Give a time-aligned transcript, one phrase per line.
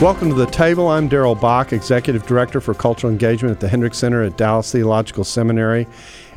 [0.00, 0.86] Welcome to the table.
[0.86, 5.24] I'm Darrell Bock, Executive Director for Cultural Engagement at the Hendricks Center at Dallas Theological
[5.24, 5.88] Seminary.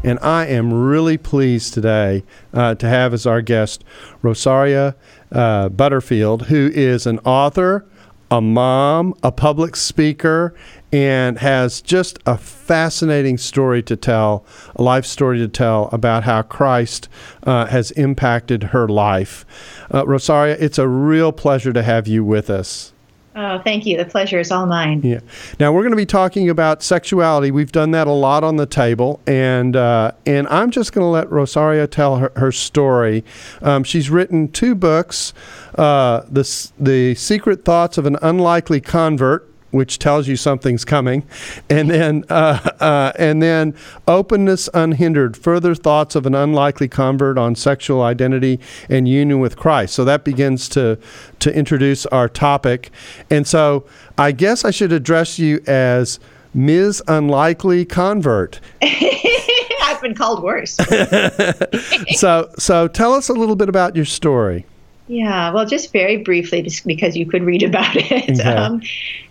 [0.03, 2.23] And I am really pleased today
[2.55, 3.83] uh, to have as our guest
[4.23, 4.95] Rosaria
[5.31, 7.85] uh, Butterfield, who is an author,
[8.31, 10.55] a mom, a public speaker,
[10.91, 14.43] and has just a fascinating story to tell,
[14.75, 17.07] a life story to tell about how Christ
[17.43, 19.45] uh, has impacted her life.
[19.93, 22.90] Uh, Rosaria, it's a real pleasure to have you with us.
[23.33, 23.95] Oh, thank you.
[23.97, 25.01] The pleasure is all mine.
[25.03, 25.21] Yeah.
[25.59, 27.49] Now we're going to be talking about sexuality.
[27.49, 31.09] We've done that a lot on the table, and uh, and I'm just going to
[31.09, 33.23] let Rosaria tell her, her story.
[33.61, 35.33] Um, she's written two books:
[35.75, 41.23] uh, the the Secret Thoughts of an Unlikely Convert, which tells you something's coming,
[41.69, 43.73] and then uh, uh, and then
[44.07, 45.35] openness unhindered.
[45.35, 49.93] Further thoughts of an unlikely convert on sexual identity and union with Christ.
[49.93, 50.97] So that begins to
[51.39, 52.91] to introduce our topic,
[53.29, 53.85] and so
[54.17, 56.19] I guess I should address you as
[56.53, 57.01] Ms.
[57.07, 58.59] Unlikely Convert.
[58.81, 60.75] I've been called worse.
[62.15, 64.65] so so tell us a little bit about your story.
[65.11, 68.39] Yeah, well, just very briefly, just because you could read about it.
[68.39, 68.43] Okay.
[68.43, 68.81] Um,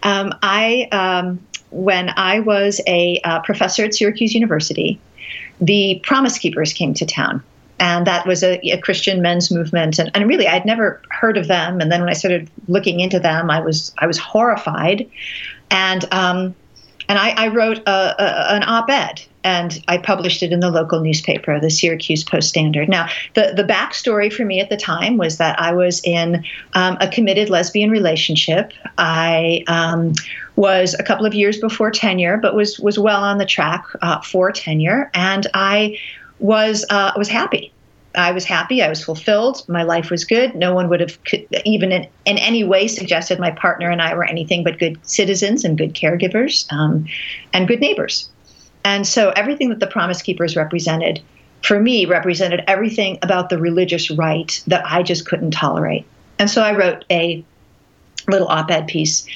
[0.03, 5.01] um, I, um, when I was a uh, professor at Syracuse University,
[5.59, 7.43] the Promise Keepers came to town.
[7.79, 11.49] And that was a, a Christian men's movement, and, and really, I'd never heard of
[11.49, 11.81] them.
[11.81, 15.09] And then when I started looking into them, I was I was horrified,
[15.71, 16.55] and um,
[17.11, 21.01] and I, I wrote a, a, an op-ed and I published it in the local
[21.01, 22.89] newspaper, the Syracuse Post Standard.
[22.89, 26.45] Now, the the backstory for me at the time was that I was in
[26.75, 28.73] um, a committed lesbian relationship.
[28.97, 30.13] I um,
[30.55, 34.21] was a couple of years before tenure, but was was well on the track uh,
[34.21, 35.99] for tenure, and I
[36.39, 37.73] was uh, was happy.
[38.15, 38.83] I was happy.
[38.83, 39.63] I was fulfilled.
[39.69, 40.55] My life was good.
[40.55, 41.19] No one would have
[41.65, 45.65] even in, in any way suggested my partner and I were anything but good citizens
[45.65, 47.07] and good caregivers um,
[47.53, 48.29] and good neighbors.
[48.85, 51.23] And so everything that the Promise Keepers represented,
[51.63, 56.05] for me, represented everything about the religious right that I just couldn't tolerate.
[56.39, 57.45] And so I wrote a
[58.29, 59.27] little op ed piece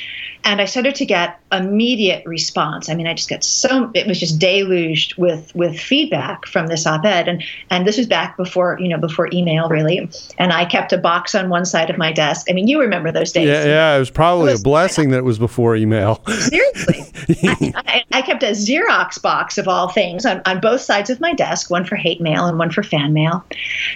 [0.45, 2.89] and I started to get immediate response.
[2.89, 6.87] I mean, I just got so it was just deluged with with feedback from this
[6.87, 10.09] op-ed, and and this was back before you know before email really.
[10.39, 12.47] And I kept a box on one side of my desk.
[12.51, 13.49] I mean, you remember those days?
[13.49, 13.97] Yeah, yeah.
[13.97, 16.23] It was probably it was, a blessing that it was before email.
[16.27, 17.05] Seriously,
[17.45, 21.21] I, I, I, kept a Xerox box of all things on, on both sides of
[21.21, 23.45] my desk, one for hate mail and one for fan mail.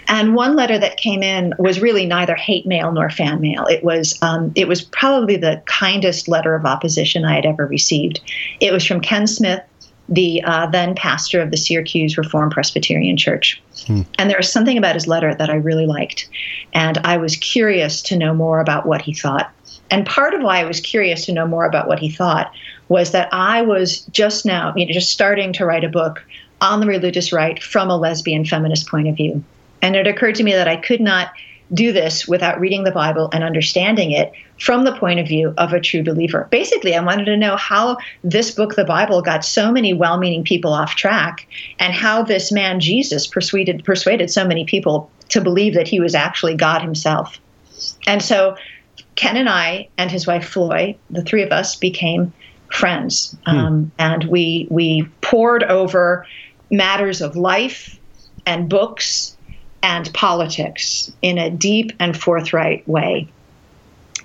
[0.06, 3.66] And one letter that came in was really neither hate mail nor fan mail.
[3.66, 7.66] It was um, it was probably the kindest letter letter of opposition I had ever
[7.66, 8.21] received.
[8.60, 9.60] It was from Ken Smith,
[10.09, 13.60] the uh, then pastor of the Syracuse Reformed Presbyterian Church.
[13.87, 14.03] Hmm.
[14.19, 16.28] And there was something about his letter that I really liked.
[16.72, 19.50] And I was curious to know more about what he thought.
[19.91, 22.53] And part of why I was curious to know more about what he thought
[22.88, 26.25] was that I was just now, you know, just starting to write a book
[26.60, 29.43] on the religious right from a lesbian feminist point of view.
[29.82, 31.32] And it occurred to me that I could not
[31.72, 35.72] do this without reading the Bible and understanding it from the point of view of
[35.72, 36.48] a true believer.
[36.50, 40.44] Basically, I wanted to know how this book, the Bible, got so many well meaning
[40.44, 41.46] people off track
[41.78, 46.14] and how this man, Jesus, persuaded, persuaded so many people to believe that he was
[46.14, 47.38] actually God himself.
[48.06, 48.56] And so
[49.14, 52.32] Ken and I and his wife Floy, the three of us, became
[52.70, 53.36] friends.
[53.46, 53.56] Hmm.
[53.56, 56.26] Um, and we, we pored over
[56.70, 57.99] matters of life
[58.46, 59.37] and books
[59.82, 63.28] and politics in a deep and forthright way.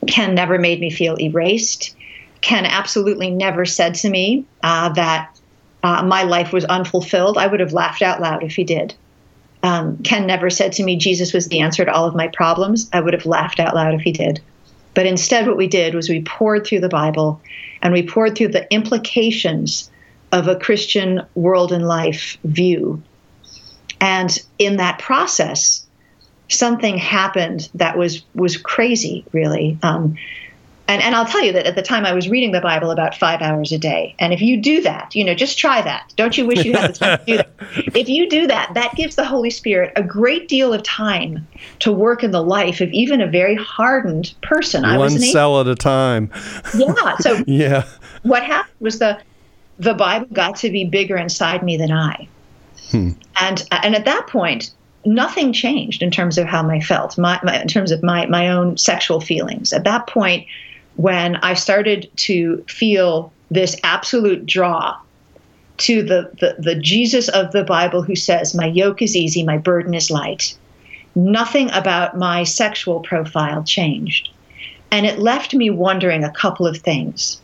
[0.07, 1.95] Ken never made me feel erased.
[2.41, 5.39] Ken absolutely never said to me uh, that
[5.83, 7.37] uh, my life was unfulfilled.
[7.37, 8.93] I would have laughed out loud if he did.
[9.63, 12.89] Um, Ken never said to me Jesus was the answer to all of my problems.
[12.91, 14.41] I would have laughed out loud if he did.
[14.93, 17.41] But instead, what we did was we pored through the Bible
[17.81, 19.89] and we pored through the implications
[20.31, 23.01] of a Christian world and life view
[24.03, 25.87] and in that process,
[26.53, 29.25] something happened that was was crazy.
[29.31, 30.17] Really, um,
[30.87, 33.15] And, and I'll tell you that at the time I was reading the Bible about
[33.15, 34.15] five hours a day.
[34.19, 36.11] And if you do that, you know, just try that.
[36.17, 37.49] Don't you wish you had the time to do that?
[37.95, 41.47] If you do that, that gives the Holy Spirit a great deal of time
[41.79, 44.83] to work in the life of even a very hardened person.
[44.83, 46.29] One cell at a time.
[46.75, 47.17] Yeah.
[47.19, 47.85] So yeah.
[48.23, 49.19] what happened was the
[49.79, 52.27] the Bible got to be bigger inside me than I.
[52.91, 53.11] Hmm.
[53.39, 54.71] And and at that point,
[55.05, 58.49] nothing changed in terms of how I felt, my, my, in terms of my my
[58.49, 59.73] own sexual feelings.
[59.73, 60.47] At that point,
[60.95, 64.97] when I started to feel this absolute draw
[65.77, 69.57] to the, the, the Jesus of the Bible who says, My yoke is easy, my
[69.57, 70.55] burden is light.
[71.15, 74.29] Nothing about my sexual profile changed.
[74.91, 77.41] And it left me wondering a couple of things.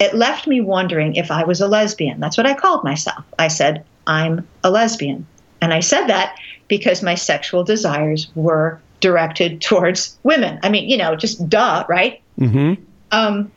[0.00, 2.20] It left me wondering if I was a lesbian.
[2.20, 3.24] That's what I called myself.
[3.38, 5.26] I said, I'm a lesbian.
[5.60, 6.38] And I said that
[6.68, 10.58] because my sexual desires were directed towards women.
[10.62, 12.20] I mean, you know, just duh, right?
[12.38, 12.82] Mm-hmm.
[13.12, 13.50] Um,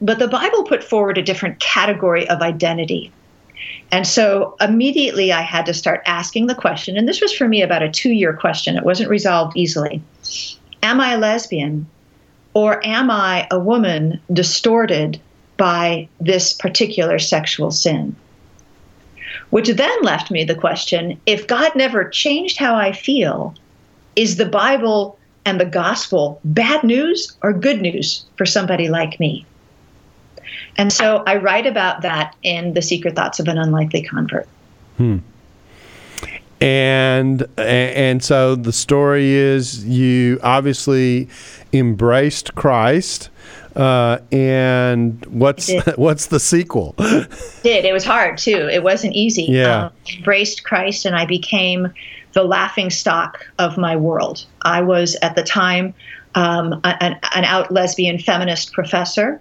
[0.00, 3.12] but the Bible put forward a different category of identity.
[3.92, 7.62] And so immediately I had to start asking the question, and this was for me
[7.62, 8.76] about a two year question.
[8.76, 10.02] It wasn't resolved easily.
[10.82, 11.86] Am I a lesbian?
[12.54, 15.20] Or am I a woman distorted
[15.56, 18.16] by this particular sexual sin?
[19.50, 23.54] Which then left me the question if God never changed how I feel,
[24.16, 29.46] is the Bible and the gospel bad news or good news for somebody like me?
[30.76, 34.48] And so I write about that in The Secret Thoughts of an Unlikely Convert.
[34.96, 35.18] Hmm.
[36.62, 41.28] And and so the story is you obviously
[41.72, 43.30] embraced Christ.
[43.74, 46.94] Uh, and what's what's the sequel?
[47.64, 48.68] did it was hard too.
[48.70, 49.44] It wasn't easy.
[49.44, 51.92] Yeah, um, embraced Christ, and I became
[52.32, 54.46] the laughing stock of my world.
[54.62, 55.92] I was at the time
[56.36, 59.40] um, an, an, out lesbian feminist professor.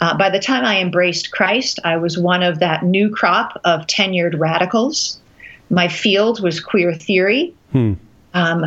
[0.00, 3.86] Uh, by the time I embraced Christ, I was one of that new crop of
[3.86, 5.20] tenured radicals.
[5.70, 7.54] My field was queer theory.
[7.72, 7.94] Hmm.
[8.34, 8.66] Um,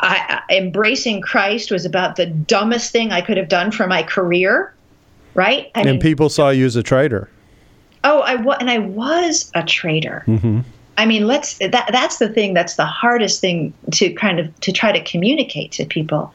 [0.00, 4.74] I, embracing Christ was about the dumbest thing I could have done for my career,
[5.34, 5.70] right?
[5.74, 7.30] I and mean, people saw you as a traitor.
[8.04, 10.22] Oh, I was, and I was a traitor.
[10.26, 10.60] Mm-hmm.
[10.98, 14.72] I mean, let's that that's the thing that's the hardest thing to kind of to
[14.72, 16.32] try to communicate to people.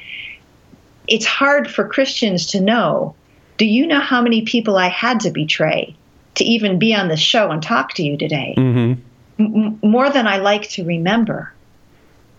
[1.08, 3.16] It's hard for Christians to know.
[3.58, 5.96] Do you know how many people I had to betray
[6.36, 8.54] to even be on the show and talk to you today?
[8.58, 9.02] Mm-hmm.
[9.42, 11.54] M- more than I like to remember.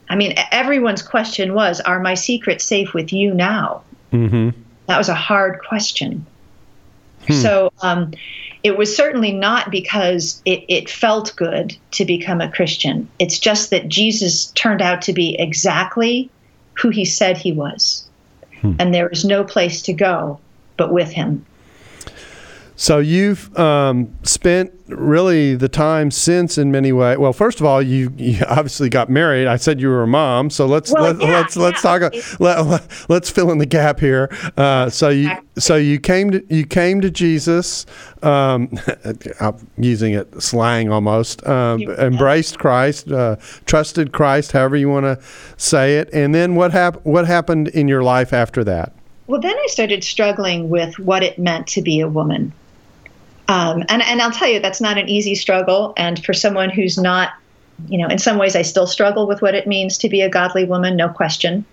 [0.08, 3.82] I mean, everyone's question was, "Are my secrets safe with you now?"
[4.12, 4.50] Mm-hmm.
[4.86, 6.26] That was a hard question.
[7.26, 7.32] Hmm.
[7.32, 8.12] So, um,
[8.62, 13.08] it was certainly not because it, it felt good to become a Christian.
[13.18, 16.30] It's just that Jesus turned out to be exactly
[16.74, 18.08] who he said he was.
[18.60, 18.74] Hmm.
[18.78, 20.38] And there was no place to go
[20.76, 21.44] but with him.
[22.82, 27.16] So you've um, spent really the time since in many ways.
[27.16, 29.46] Well, first of all, you, you obviously got married.
[29.46, 32.12] I said you were a mom, so let's well, let, yeah, let's let's talk.
[32.40, 34.28] Let, let's fill in the gap here.
[34.56, 37.86] Uh, so you so you came to you came to Jesus.
[38.20, 38.76] Um,
[39.40, 41.46] I'm using it slang almost.
[41.46, 45.24] Um, embraced Christ, uh, trusted Christ, however you want to
[45.56, 46.10] say it.
[46.12, 48.92] And then what hap- What happened in your life after that?
[49.28, 52.52] Well, then I started struggling with what it meant to be a woman.
[53.48, 55.92] Um, and, and I'll tell you, that's not an easy struggle.
[55.96, 57.34] And for someone who's not,
[57.88, 60.28] you know, in some ways I still struggle with what it means to be a
[60.28, 61.64] godly woman, no question.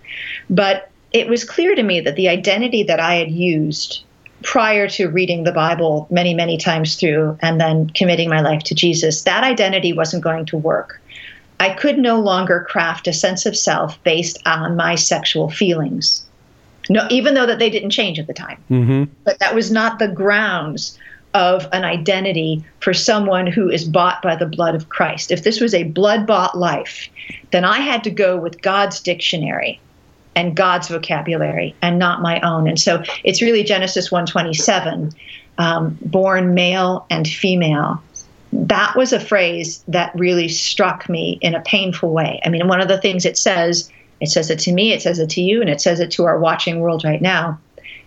[0.48, 4.02] But it was clear to me that the identity that I had used
[4.42, 8.74] prior to reading the Bible many, many times through and then committing my life to
[8.74, 11.00] Jesus, that identity wasn't going to work.
[11.58, 16.24] I could no longer craft a sense of self based on my sexual feelings.
[16.88, 18.62] No, even though that they didn't change at the time.
[18.70, 19.04] Mm-hmm.
[19.24, 20.98] But that was not the grounds
[21.34, 25.30] of an identity for someone who is bought by the blood of Christ.
[25.30, 27.08] If this was a blood bought life,
[27.52, 29.80] then I had to go with God's dictionary
[30.34, 32.68] and God's vocabulary and not my own.
[32.68, 35.12] And so it's really Genesis 127,
[35.58, 38.02] um, born male and female.
[38.52, 42.40] That was a phrase that really struck me in a painful way.
[42.44, 43.88] I mean, one of the things it says,
[44.20, 46.24] it says it to me, it says it to you, and it says it to
[46.24, 47.60] our watching world right now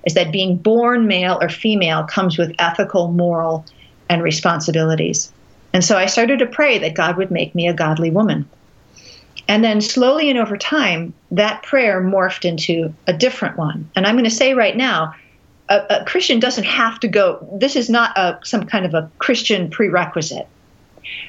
[0.05, 3.65] is that being born male or female comes with ethical, moral,
[4.09, 5.31] and responsibilities.
[5.73, 8.47] And so I started to pray that God would make me a godly woman.
[9.47, 13.89] And then slowly and over time, that prayer morphed into a different one.
[13.95, 15.13] And I'm going to say right now,
[15.69, 17.45] a, a Christian doesn't have to go.
[17.59, 20.47] This is not a, some kind of a Christian prerequisite.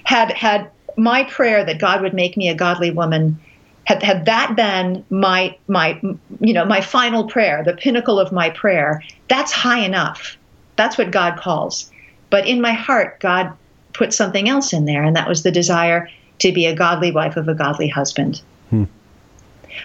[0.04, 3.38] Had had my prayer that God would make me a godly woman
[3.84, 6.00] had, had that been my my
[6.40, 10.36] you know my final prayer the pinnacle of my prayer that's high enough.
[10.76, 11.90] That's what god calls.
[12.30, 13.52] But in my heart god
[13.92, 16.08] put something else in there and that was the desire
[16.40, 18.42] to be a godly wife of a godly husband.
[18.70, 18.84] Hmm.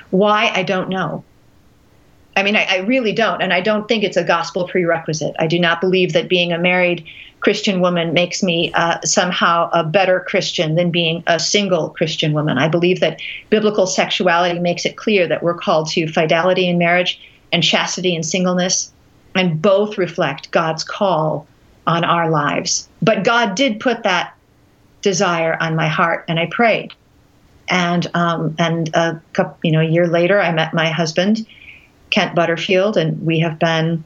[0.09, 0.51] why?
[0.53, 1.23] I don't know
[2.39, 5.47] i mean I, I really don't and i don't think it's a gospel prerequisite i
[5.47, 7.05] do not believe that being a married
[7.41, 12.57] Christian woman makes me uh, somehow a better Christian than being a single Christian woman.
[12.57, 17.19] I believe that biblical sexuality makes it clear that we're called to fidelity in marriage
[17.53, 18.91] and chastity in singleness,
[19.35, 21.47] and both reflect God's call
[21.87, 22.87] on our lives.
[23.01, 24.35] But God did put that
[25.01, 26.93] desire on my heart, and I prayed.
[27.69, 31.45] And um, and a couple, you know, a year later, I met my husband,
[32.09, 34.03] Kent Butterfield, and we have been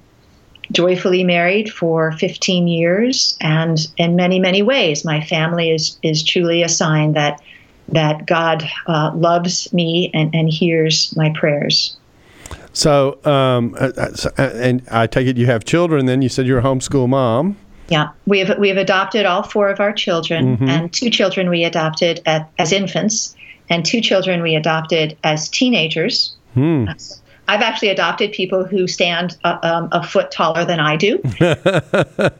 [0.71, 6.63] joyfully married for 15 years, and in many, many ways, my family is is truly
[6.63, 7.41] a sign that
[7.89, 11.97] that God uh, loves me and, and hears my prayers.
[12.71, 16.05] So, um, uh, uh, uh, and I take it you have children.
[16.05, 17.57] Then you said you're a homeschool mom.
[17.89, 20.69] Yeah, we have we have adopted all four of our children, mm-hmm.
[20.69, 23.35] and two children we adopted at, as infants,
[23.69, 26.33] and two children we adopted as teenagers.
[26.53, 26.87] Hmm.
[27.47, 31.61] I've actually adopted people who stand a, um, a foot taller than I do, and,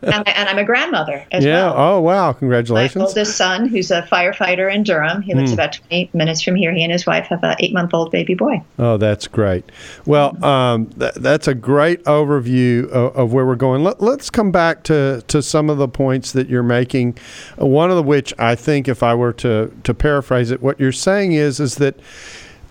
[0.01, 1.53] I, am a grandmother as well.
[1.53, 1.73] yeah.
[1.73, 1.95] well.
[1.95, 2.31] Oh wow!
[2.31, 2.95] Congratulations.
[2.95, 5.55] My oldest son, who's a firefighter in Durham, he lives mm.
[5.55, 6.73] about 20 minutes from here.
[6.73, 8.63] He and his wife have an eight-month-old baby boy.
[8.79, 9.69] Oh, that's great.
[10.05, 13.83] Well, um, th- that's a great overview of, of where we're going.
[13.83, 17.17] Let, us come back to to some of the points that you're making.
[17.57, 21.33] One of which I think, if I were to to paraphrase it, what you're saying
[21.33, 21.99] is is that.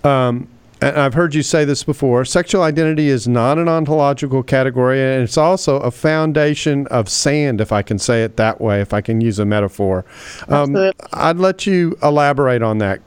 [0.03, 0.49] Um,
[0.83, 5.23] and I've heard you say this before sexual identity is not an ontological category, and
[5.23, 9.01] it's also a foundation of sand, if I can say it that way, if I
[9.01, 10.05] can use a metaphor.
[10.49, 10.77] Um,
[11.13, 13.01] I'd let you elaborate on that.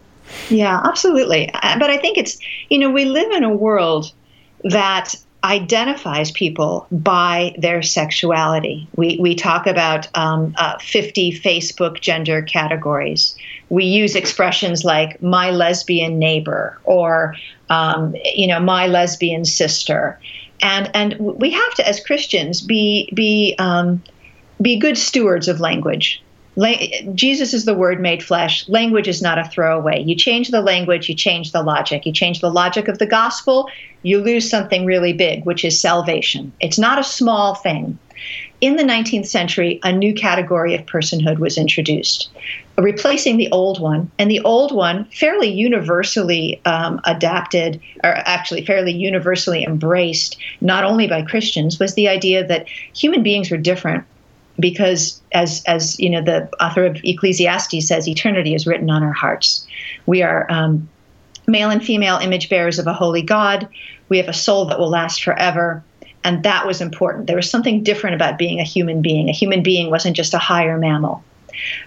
[0.50, 1.51] Yeah, absolutely.
[1.53, 2.39] Uh, but I think it's,
[2.70, 4.12] you know, we live in a world
[4.63, 5.13] that
[5.46, 8.88] identifies people by their sexuality.
[8.96, 13.38] We, we talk about um, uh, 50 Facebook gender categories.
[13.70, 17.36] We use expressions like my lesbian neighbor or,
[17.69, 20.19] um, you know, my lesbian sister.
[20.62, 24.01] And, and we have to, as Christians, be, be, um,
[24.62, 26.22] be good stewards of language.
[27.13, 28.67] Jesus is the word made flesh.
[28.69, 30.01] Language is not a throwaway.
[30.01, 32.05] You change the language, you change the logic.
[32.05, 33.69] You change the logic of the gospel,
[34.03, 36.53] you lose something really big, which is salvation.
[36.62, 37.98] It's not a small thing.
[38.62, 42.29] In the 19th century, a new category of personhood was introduced,
[42.77, 44.12] replacing the old one.
[44.20, 51.08] And the old one, fairly universally um, adapted, or actually fairly universally embraced, not only
[51.08, 54.03] by Christians, was the idea that human beings were different
[54.58, 59.13] because as as you know the author of ecclesiastes says eternity is written on our
[59.13, 59.67] hearts.
[60.05, 60.88] We are um,
[61.48, 63.67] male and female image bearers of a holy god.
[64.08, 65.84] We have a soul that will last forever.
[66.24, 67.27] And that was important.
[67.27, 69.29] There was something different about being a human being.
[69.29, 71.24] A human being wasn't just a higher mammal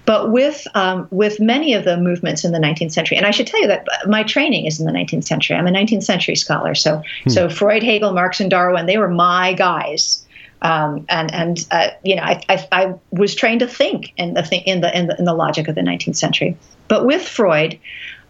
[0.05, 3.47] but with um, with many of the movements in the 19th century, and I should
[3.47, 5.57] tell you that my training is in the 19th century.
[5.57, 7.31] I'm a 19th century scholar, so hmm.
[7.31, 10.25] so Freud, Hegel, Marx, and Darwin they were my guys
[10.63, 14.43] um, and and uh, you know, I, I, I, was trained to think in the
[14.43, 16.57] th- in the in the in the logic of the 19th century.
[16.89, 17.79] But with Freud,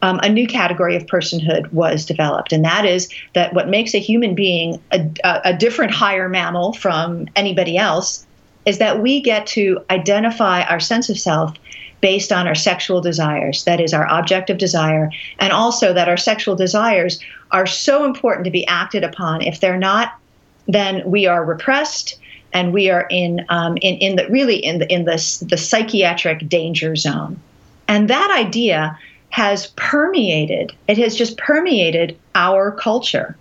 [0.03, 3.99] um, a new category of personhood was developed, and that is that what makes a
[3.99, 5.09] human being a,
[5.45, 8.27] a different higher mammal from anybody else
[8.69, 11.55] is that we get to identify our sense of self
[12.01, 13.65] based on our sexual desires.
[13.65, 17.19] That is our object of desire, and also that our sexual desires
[17.51, 19.43] are so important to be acted upon.
[19.43, 20.13] If they're not
[20.69, 22.19] then we are repressed
[22.53, 26.49] and we are in um, in, in the really in the in the, the psychiatric
[26.49, 27.41] danger zone.
[27.89, 28.99] And that idea
[29.31, 33.37] has permeated, it has just permeated our culture.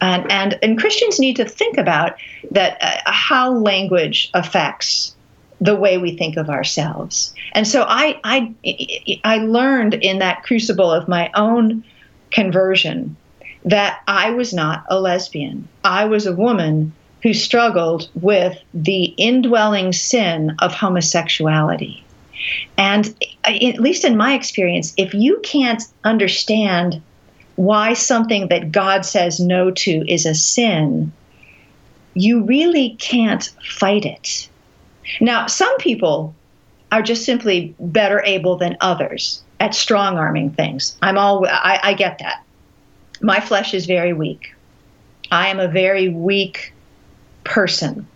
[0.00, 2.16] And, and, and Christians need to think about
[2.50, 5.14] that uh, how language affects
[5.60, 7.34] the way we think of ourselves.
[7.52, 11.84] And so I, I, I learned in that crucible of my own
[12.30, 13.16] conversion
[13.64, 15.68] that I was not a lesbian.
[15.82, 22.04] I was a woman who struggled with the indwelling sin of homosexuality.
[22.76, 27.02] And at least in my experience, if you can't understand
[27.58, 31.12] why something that God says no to is a sin,
[32.14, 34.48] you really can't fight it.
[35.20, 36.36] Now, some people
[36.92, 40.96] are just simply better able than others at strong arming things.
[41.02, 42.44] I'm all I, I get that
[43.20, 44.54] my flesh is very weak.
[45.32, 46.72] I am a very weak
[47.42, 48.06] person.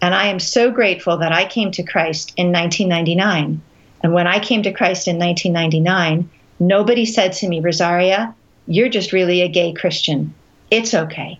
[0.00, 3.60] And I am so grateful that I came to Christ in 1999.
[4.04, 8.32] And when I came to Christ in 1999, nobody said to me, Rosaria,
[8.66, 10.34] you're just really a gay Christian.
[10.70, 11.38] It's okay.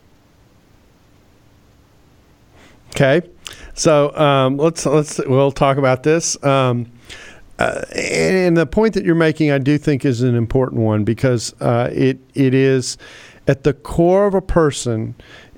[2.90, 3.28] Okay,
[3.75, 6.42] so um, let's let's we'll talk about this.
[6.42, 6.90] Um,
[7.59, 11.54] uh, and the point that you're making, I do think, is an important one because
[11.61, 12.97] uh, it it is
[13.47, 15.14] at the core of a person.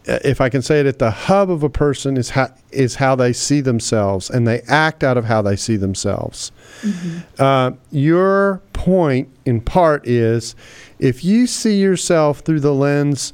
[0.08, 2.94] Uh, if I can say it, at the hub of a person is how is
[2.94, 6.50] how they see themselves, and they act out of how they see themselves.
[6.82, 7.18] Mm-hmm.
[7.38, 10.54] Uh, your point, in part, is
[10.98, 13.32] if you see yourself through the lens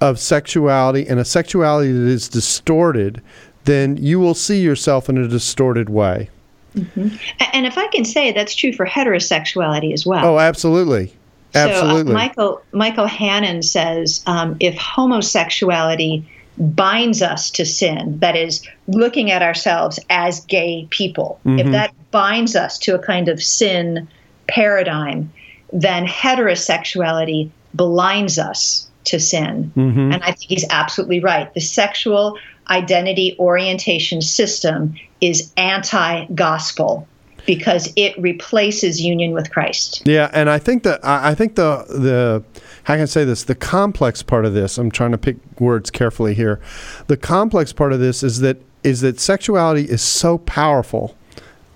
[0.00, 3.22] of sexuality and a sexuality that is distorted,
[3.64, 6.30] then you will see yourself in a distorted way.
[6.74, 7.08] Mm-hmm.
[7.52, 10.24] And if I can say, that's true for heterosexuality as well.
[10.24, 11.12] Oh, absolutely.
[11.54, 12.04] Absolutely.
[12.04, 16.24] So, uh, Michael Michael Hannon says um, if homosexuality
[16.58, 21.58] binds us to sin, that is, looking at ourselves as gay people, mm-hmm.
[21.58, 24.06] if that binds us to a kind of sin
[24.46, 25.32] paradigm,
[25.72, 29.72] then heterosexuality blinds us to sin.
[29.76, 30.12] Mm-hmm.
[30.12, 31.52] And I think he's absolutely right.
[31.54, 32.38] The sexual
[32.68, 37.08] identity orientation system is anti gospel
[37.46, 40.02] because it replaces union with Christ.
[40.04, 42.44] Yeah, and I think that I think the the
[42.84, 43.44] how can I say this?
[43.44, 44.78] The complex part of this.
[44.78, 46.60] I'm trying to pick words carefully here.
[47.06, 51.16] The complex part of this is that is that sexuality is so powerful.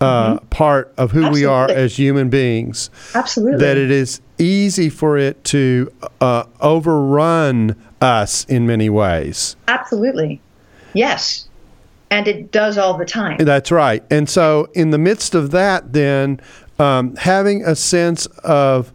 [0.00, 0.46] Uh, mm-hmm.
[0.48, 1.40] Part of who Absolutely.
[1.40, 2.90] we are as human beings.
[3.14, 3.60] Absolutely.
[3.60, 5.90] That it is easy for it to
[6.20, 9.56] uh, overrun us in many ways.
[9.68, 10.42] Absolutely.
[10.92, 11.48] Yes.
[12.10, 13.38] And it does all the time.
[13.38, 14.04] That's right.
[14.10, 16.40] And so, in the midst of that, then
[16.78, 18.92] um, having a sense of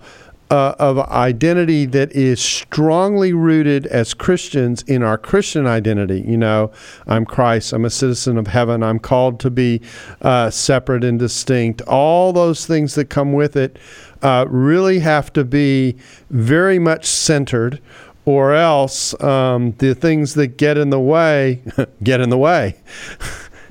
[0.50, 6.22] uh, of identity that is strongly rooted as Christians in our Christian identity.
[6.22, 6.72] You know,
[7.06, 9.82] I'm Christ, I'm a citizen of heaven, I'm called to be
[10.22, 11.82] uh, separate and distinct.
[11.84, 13.78] All those things that come with it
[14.22, 15.96] uh, really have to be
[16.30, 17.80] very much centered
[18.30, 21.64] or else um, the things that get in the way
[22.04, 22.76] get in the way.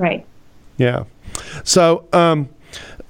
[0.01, 0.25] Right.
[0.77, 1.07] yeah.
[1.65, 2.49] So, um,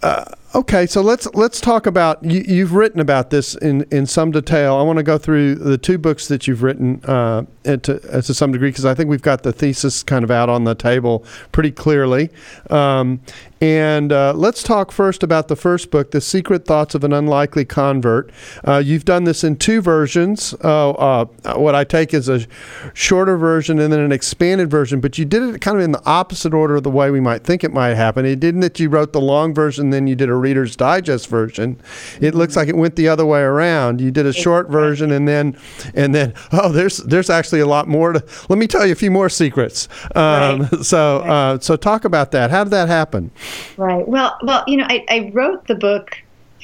[0.02, 0.24] uh,
[0.54, 4.76] Okay, so let's let's talk about you, have written about this in, in some detail.
[4.76, 8.52] I want to go through the two books that you've written uh, to, to some
[8.52, 11.70] degree because I think we've got the thesis kind of out on the table pretty
[11.70, 12.30] clearly.
[12.70, 13.20] Um,
[13.60, 17.64] and uh, let's talk first about the first book, The Secret Thoughts of an Unlikely
[17.64, 18.30] Convert.
[18.66, 20.54] Uh, you've done this in two versions.
[20.62, 21.24] Uh, uh,
[21.56, 22.46] what I take is a
[22.94, 26.04] shorter version and then an expanded version, but you did it kind of in the
[26.06, 28.24] opposite order of the way we might think it might happen.
[28.24, 31.80] It didn't that you wrote the long version, then you did a Reader's Digest version.
[32.20, 34.00] It looks like it went the other way around.
[34.00, 35.56] You did a short version and then
[35.94, 38.24] and then oh, there's there's actually a lot more to.
[38.48, 39.88] Let me tell you a few more secrets.
[40.14, 40.68] Um, right.
[40.88, 41.18] So.
[41.18, 42.50] Uh, so talk about that.
[42.50, 43.30] How did that happen?
[43.76, 44.06] Right.
[44.06, 46.16] Well, well, you know, I, I wrote the book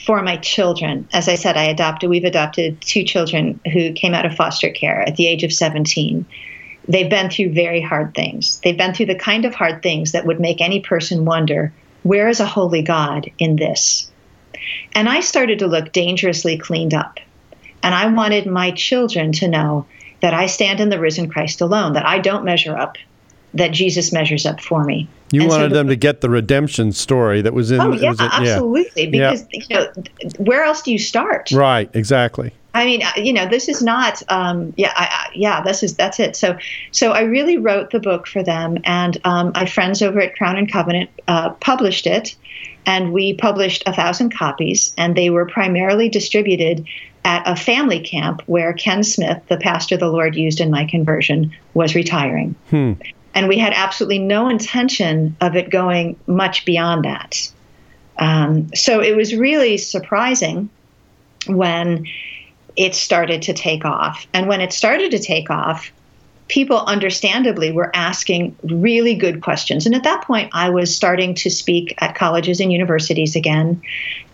[0.05, 1.09] for my children.
[1.12, 2.11] As I said, I adopted.
[2.11, 6.27] We've adopted two children who came out of foster care at the age of 17
[6.88, 8.61] they've been through very hard things.
[8.62, 12.29] They've been through the kind of hard things that would make any person wonder where
[12.29, 14.11] is a holy God in this?
[14.94, 17.18] And I started to look dangerously cleaned up.
[17.83, 19.87] And I wanted my children to know
[20.20, 22.97] that I stand in the risen Christ alone, that I don't measure up,
[23.55, 25.09] that Jesus measures up for me.
[25.31, 27.81] You and wanted so the, them to get the redemption story that was in.
[27.81, 29.09] Oh yeah, absolutely.
[29.17, 29.33] Yeah.
[29.33, 29.93] Because you know,
[30.39, 31.51] where else do you start?
[31.53, 31.91] Right.
[31.95, 32.53] Exactly.
[32.75, 34.23] I mean, uh, you know, this is not.
[34.29, 35.63] Um, yeah, I, yeah.
[35.63, 36.35] This is that's it.
[36.35, 36.59] So,
[36.91, 40.59] so I really wrote the book for them, and um, my friends over at Crown
[40.59, 42.35] and Covenant uh, published it,
[42.85, 46.85] and we published a thousand copies, and they were primarily distributed
[47.25, 51.55] at a family camp where Ken Smith, the pastor the Lord used in my conversion,
[51.75, 52.55] was retiring.
[52.71, 52.95] Hmm.
[53.35, 57.51] And we had absolutely no intention of it going much beyond that.
[58.18, 60.70] Um, so it was really surprising
[61.47, 62.07] when
[62.77, 64.27] it started to take off.
[64.33, 65.90] And when it started to take off,
[66.49, 69.87] people understandably were asking really good questions.
[69.87, 73.81] And at that point, I was starting to speak at colleges and universities again,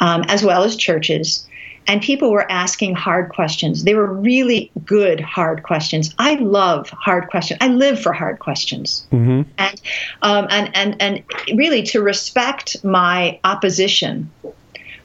[0.00, 1.46] um, as well as churches.
[1.90, 3.82] And people were asking hard questions.
[3.82, 6.14] They were really good hard questions.
[6.20, 7.58] I love hard questions.
[7.60, 9.08] I live for hard questions.
[9.10, 9.42] Mm-hmm.
[9.58, 9.80] And,
[10.22, 11.24] um, and and and
[11.58, 14.30] really to respect my opposition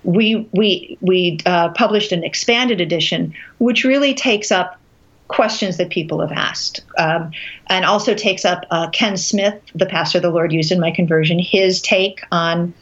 [0.04, 4.80] we we we uh, published an expanded edition, which really takes up
[5.28, 7.32] questions that people have asked, um,
[7.66, 11.40] and also takes up uh, Ken Smith, the pastor the Lord used in my conversion,
[11.40, 12.76] his take on.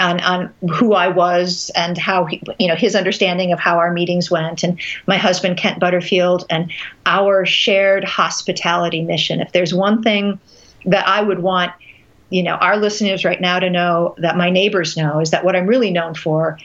[0.00, 3.92] On, on who I was and how he, you know his understanding of how our
[3.92, 6.72] meetings went, and my husband Kent Butterfield, and
[7.06, 9.40] our shared hospitality mission.
[9.40, 10.40] If there's one thing
[10.86, 11.72] that I would want
[12.30, 15.54] you know our listeners right now to know that my neighbors know is that what
[15.54, 16.58] I'm really known for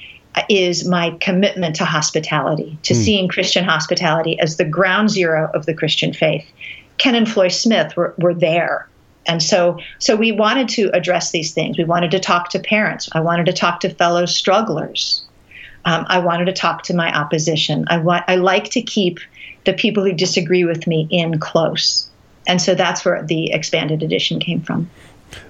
[0.47, 2.97] is my commitment to hospitality, to mm.
[2.97, 6.45] seeing Christian hospitality as the ground zero of the Christian faith.
[6.97, 8.87] Ken and Floy Smith were, were there.
[9.25, 11.77] And so, so we wanted to address these things.
[11.77, 13.09] We wanted to talk to parents.
[13.11, 15.23] I wanted to talk to fellow strugglers.
[15.85, 17.85] Um, I wanted to talk to my opposition.
[17.89, 18.23] I want.
[18.27, 19.19] I like to keep
[19.65, 22.09] the people who disagree with me in close,
[22.47, 24.89] and so that's where the expanded edition came from.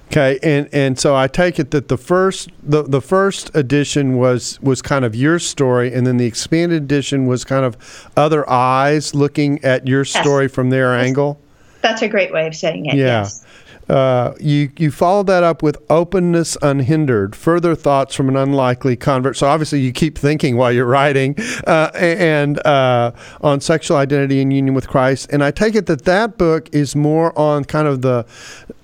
[0.06, 4.60] Okay, and and so I take it that the first the the first edition was
[4.60, 9.14] was kind of your story, and then the expanded edition was kind of other eyes
[9.14, 10.52] looking at your story yes.
[10.52, 11.40] from their angle.
[11.82, 12.94] That's a great way of saying it.
[12.94, 13.22] Yeah.
[13.22, 13.44] Yes.
[13.90, 17.34] Uh, you you followed that up with openness unhindered.
[17.34, 19.36] Further thoughts from an unlikely convert.
[19.36, 21.34] So obviously you keep thinking while you're writing,
[21.66, 25.28] uh, and uh, on sexual identity and union with Christ.
[25.32, 28.26] And I take it that that book is more on kind of the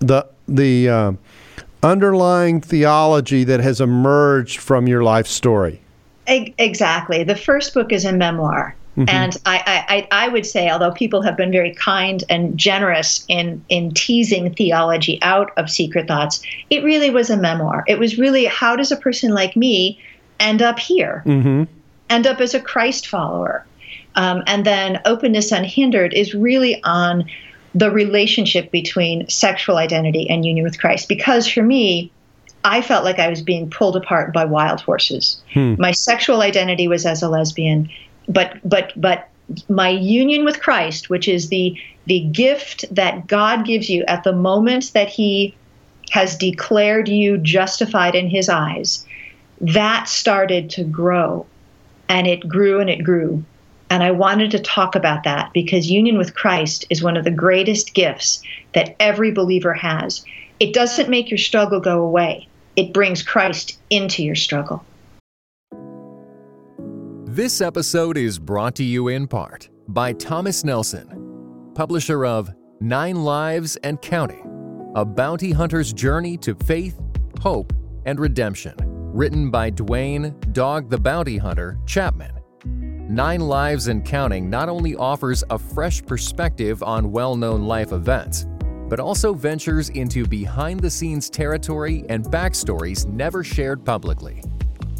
[0.00, 1.12] the the uh,
[1.85, 5.80] underlying theology that has emerged from your life story.
[6.26, 7.22] Exactly.
[7.22, 8.74] The first book is a memoir.
[8.96, 9.09] Mm-hmm.
[9.09, 13.62] And I, I, I would say, although people have been very kind and generous in,
[13.68, 17.85] in teasing theology out of Secret Thoughts, it really was a memoir.
[17.87, 20.00] It was really how does a person like me
[20.40, 21.64] end up here, mm-hmm.
[22.09, 23.66] end up as a Christ follower?
[24.14, 27.26] Um, and then Openness Unhindered is really on
[27.74, 31.06] the relationship between sexual identity and union with Christ.
[31.06, 32.11] Because for me,
[32.64, 35.40] I felt like I was being pulled apart by wild horses.
[35.52, 35.74] Hmm.
[35.78, 37.90] My sexual identity was as a lesbian,
[38.29, 39.29] but but but
[39.69, 44.33] my union with Christ, which is the the gift that God gives you at the
[44.33, 45.55] moment that He
[46.11, 49.07] has declared you justified in His eyes,
[49.61, 51.47] that started to grow,
[52.09, 53.45] and it grew and it grew.
[53.89, 57.31] And I wanted to talk about that because union with Christ is one of the
[57.31, 58.43] greatest gifts
[58.75, 60.25] that every believer has.
[60.59, 64.85] It doesn't make your struggle go away, it brings Christ into your struggle.
[67.37, 73.77] This episode is brought to you in part by Thomas Nelson, publisher of Nine Lives
[73.85, 76.99] and Counting A Bounty Hunter's Journey to Faith,
[77.42, 77.75] Hope,
[78.07, 82.33] and Redemption, written by Duane Dog the Bounty Hunter Chapman.
[82.64, 88.46] Nine Lives and Counting not only offers a fresh perspective on well known life events,
[88.88, 94.42] but also ventures into behind the scenes territory and backstories never shared publicly.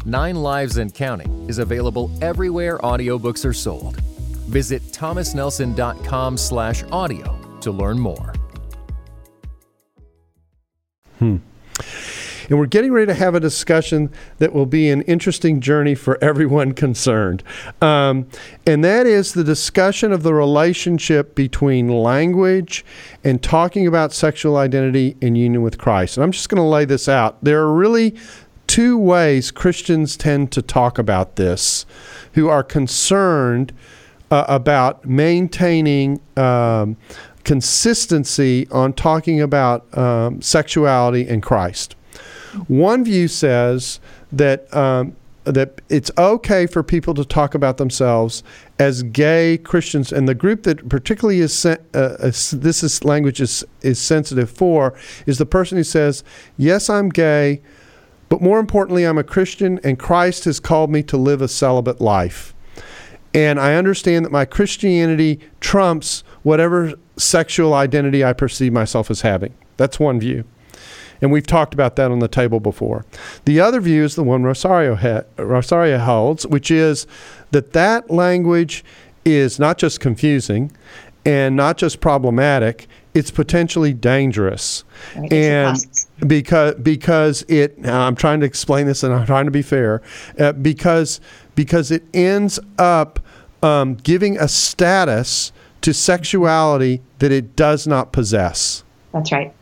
[0.07, 3.99] Nine Lives and Counting is available everywhere audiobooks are sold.
[4.47, 8.33] Visit thomasnelson.com slash audio to learn more.
[11.19, 11.37] Hmm.
[12.49, 16.17] And we're getting ready to have a discussion that will be an interesting journey for
[16.23, 17.43] everyone concerned.
[17.81, 18.29] Um,
[18.65, 22.85] and that is the discussion of the relationship between language
[23.25, 26.15] and talking about sexual identity in union with Christ.
[26.15, 27.43] And I'm just going to lay this out.
[27.43, 28.15] There are really
[28.67, 31.85] two ways Christians tend to talk about this
[32.33, 33.73] who are concerned
[34.29, 36.97] uh, about maintaining um,
[37.43, 41.95] consistency on talking about um, sexuality and Christ.
[42.67, 43.99] One view says
[44.31, 48.43] that um, that it's okay for people to talk about themselves
[48.79, 53.63] as gay Christians, and the group that particularly is uh, uh, this is language is
[53.81, 54.93] is sensitive for
[55.25, 56.23] is the person who says,
[56.57, 57.61] "Yes, I'm gay."
[58.29, 62.01] But more importantly, I'm a Christian and Christ has called me to live a celibate
[62.01, 62.53] life.
[63.33, 69.53] And I understand that my Christianity trumps whatever sexual identity I perceive myself as having.
[69.77, 70.43] That's one view.
[71.21, 73.05] And we've talked about that on the table before.
[73.45, 77.07] The other view is the one Rosaria, ha- Rosaria holds, which is
[77.51, 78.83] that that language
[79.25, 80.71] is not just confusing
[81.25, 84.83] and not just problematic, it's potentially dangerous.
[85.31, 85.77] And
[86.25, 90.01] because because it I'm trying to explain this and I'm trying to be fair
[90.39, 91.19] uh, because
[91.55, 93.19] because it ends up
[93.61, 95.51] um, giving a status
[95.81, 98.83] to sexuality that it does not possess.
[99.13, 99.53] That's right.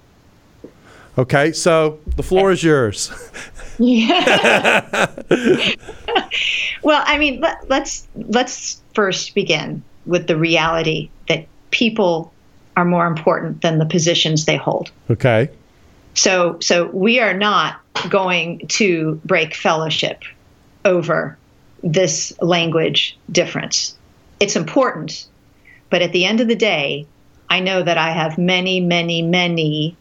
[1.17, 3.11] Okay, so the floor is yours.
[3.79, 5.07] yeah.
[6.83, 12.33] well, I mean, let, let's let's first begin with the reality that people
[12.75, 14.91] are more important than the positions they hold.
[15.09, 15.49] Okay.
[16.15, 20.23] So so we are not going to break fellowship
[20.84, 21.38] over
[21.84, 23.95] this language difference.
[24.39, 25.28] It's important,
[25.89, 27.06] but at the end of the day,
[27.49, 29.95] I know that I have many, many, many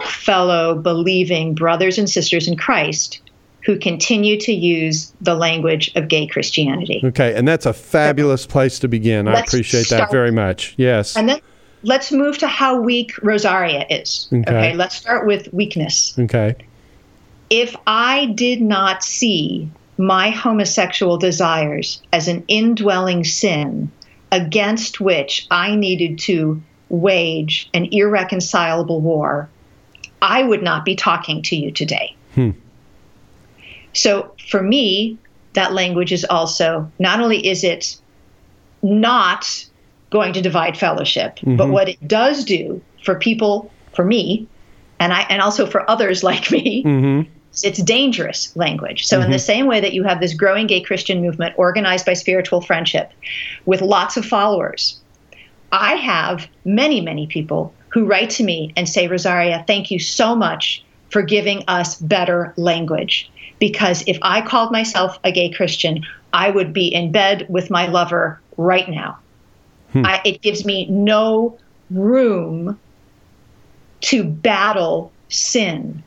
[0.00, 3.20] fellow believing brothers and sisters in Christ
[3.64, 7.00] who continue to use the language of gay Christianity.
[7.02, 9.26] Okay, and that's a fabulous place to begin.
[9.26, 10.74] I appreciate that very much.
[10.76, 11.16] Yes.
[11.16, 11.40] And then
[11.82, 14.28] let's move to how weak Rosaria is.
[14.32, 14.42] Okay.
[14.42, 16.18] okay, let's start with weakness.
[16.18, 16.56] Okay.
[17.50, 23.90] If I did not see my homosexual desires as an indwelling sin
[24.32, 29.48] against which I needed to wage an irreconcilable war,
[30.20, 32.14] I would not be talking to you today.
[32.34, 32.50] Hmm.
[33.92, 35.18] So for me,
[35.54, 37.96] that language is also not only is it
[38.82, 39.65] not
[40.10, 41.56] going to divide fellowship, mm-hmm.
[41.56, 44.46] but what it does do for people, for me,
[44.98, 47.30] and I and also for others like me, mm-hmm.
[47.62, 49.06] it's dangerous language.
[49.06, 49.24] So mm-hmm.
[49.24, 49.44] in the mm-hmm.
[49.44, 53.12] same way that you have this growing gay Christian movement organized by spiritual friendship
[53.64, 55.00] with lots of followers,
[55.72, 60.36] I have many, many people who write to me and say, Rosaria, thank you so
[60.36, 66.50] much for giving us better language because if I called myself a gay Christian, I
[66.50, 69.18] would be in bed with my lover right now.
[69.96, 70.06] Hmm.
[70.06, 71.58] I, it gives me no
[71.90, 72.78] room
[74.02, 76.02] to battle sin.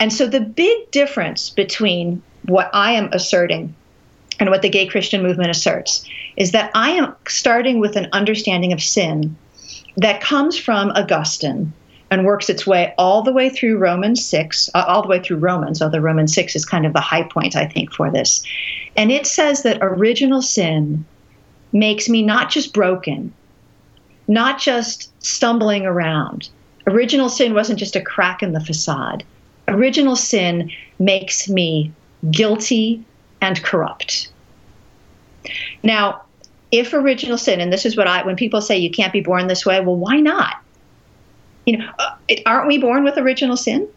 [0.00, 3.74] And so the big difference between what I am asserting
[4.40, 8.72] and what the gay Christian movement asserts is that I am starting with an understanding
[8.72, 9.36] of sin
[9.98, 11.72] that comes from Augustine
[12.10, 15.36] and works its way all the way through Romans 6, uh, all the way through
[15.36, 18.42] Romans, although Romans 6 is kind of the high point, I think, for this.
[18.96, 21.04] And it says that original sin
[21.72, 23.32] makes me not just broken,
[24.28, 26.48] not just stumbling around.
[26.86, 29.24] Original sin wasn't just a crack in the facade.
[29.68, 31.92] Original sin makes me
[32.30, 33.02] guilty
[33.40, 34.28] and corrupt.
[35.82, 36.22] Now,
[36.70, 39.46] if original sin, and this is what I, when people say you can't be born
[39.46, 40.62] this way, well, why not?
[41.66, 42.14] you know, uh,
[42.46, 43.88] aren't we born with original sin?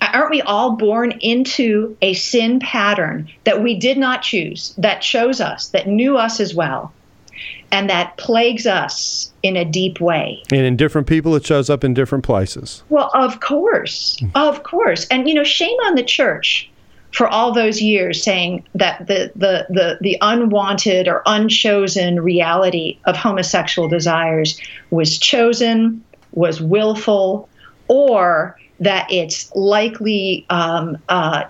[0.00, 5.40] Aren't we all born into a sin pattern that we did not choose, that chose
[5.40, 6.92] us, that knew us as well,
[7.70, 10.42] and that plagues us in a deep way?
[10.52, 12.82] And in different people, it shows up in different places.
[12.88, 15.06] Well, of course, of course.
[15.06, 16.70] And, you know, shame on the church
[17.12, 23.16] for all those years saying that the, the, the, the unwanted or unchosen reality of
[23.16, 27.48] homosexual desires was chosen was willful
[27.88, 31.44] or that its likely um, uh,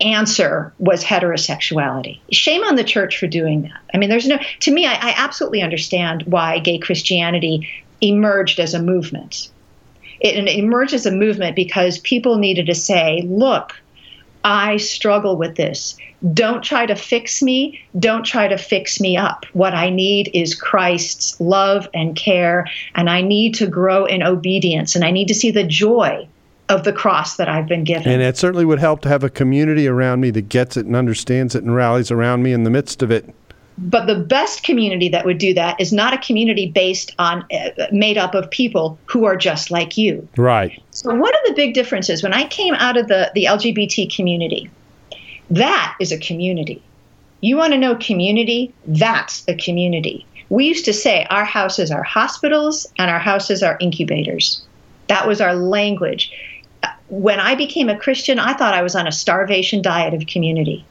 [0.00, 2.18] answer was heterosexuality.
[2.30, 3.80] Shame on the church for doing that.
[3.94, 7.68] I mean, there's no, to me, I, I absolutely understand why gay Christianity
[8.00, 9.50] emerged as a movement.
[10.20, 13.74] It, it emerged as a movement because people needed to say, look,
[14.44, 15.96] I struggle with this.
[16.32, 17.80] Don't try to fix me.
[17.98, 19.44] Don't try to fix me up.
[19.52, 24.94] What I need is Christ's love and care, and I need to grow in obedience,
[24.94, 26.28] and I need to see the joy
[26.68, 28.10] of the cross that I've been given.
[28.10, 30.96] And it certainly would help to have a community around me that gets it and
[30.96, 33.34] understands it and rallies around me in the midst of it.
[33.78, 37.86] But the best community that would do that is not a community based on, uh,
[37.90, 40.28] made up of people who are just like you.
[40.36, 40.80] Right.
[40.90, 44.70] So, one of the big differences when I came out of the, the LGBT community,
[45.50, 46.82] that is a community.
[47.40, 48.72] You want to know community?
[48.86, 50.26] That's a community.
[50.48, 54.62] We used to say our houses are hospitals and our houses are incubators.
[55.08, 56.30] That was our language.
[57.12, 60.82] When I became a Christian, I thought I was on a starvation diet of community.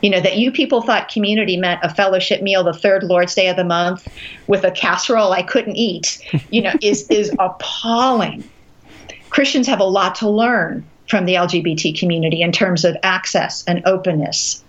[0.00, 3.48] You know, that you people thought community meant a fellowship meal the third Lord's Day
[3.48, 4.08] of the month
[4.46, 8.48] with a casserole I couldn't eat, you know, is, is appalling.
[9.28, 13.82] Christians have a lot to learn from the LGBT community in terms of access and
[13.84, 14.64] openness.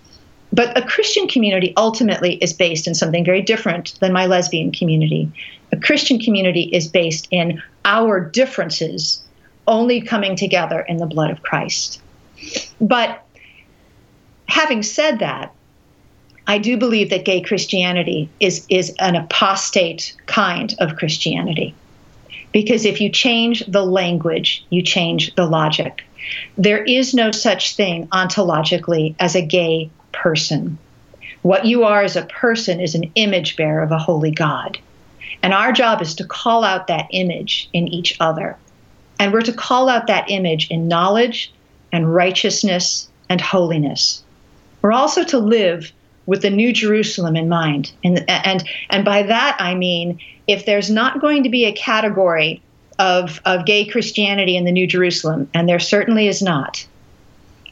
[0.52, 5.32] But a Christian community ultimately is based in something very different than my lesbian community.
[5.72, 9.22] A Christian community is based in our differences
[9.66, 12.00] only coming together in the blood of Christ.
[12.80, 13.24] But
[14.48, 15.54] having said that,
[16.46, 21.74] I do believe that gay Christianity is, is an apostate kind of Christianity.
[22.52, 26.02] Because if you change the language, you change the logic.
[26.58, 30.76] There is no such thing ontologically as a gay person.
[31.42, 34.78] What you are as a person is an image bearer of a holy God.
[35.42, 38.58] And our job is to call out that image in each other.
[39.20, 41.52] And we're to call out that image in knowledge
[41.92, 44.24] and righteousness and holiness.
[44.80, 45.92] We're also to live
[46.24, 47.92] with the New Jerusalem in mind.
[48.02, 52.62] And, and, and by that I mean, if there's not going to be a category
[52.98, 56.86] of, of gay Christianity in the New Jerusalem, and there certainly is not,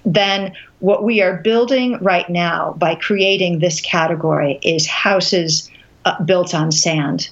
[0.05, 5.71] then what we are building right now by creating this category is houses
[6.05, 7.31] uh, built on sand.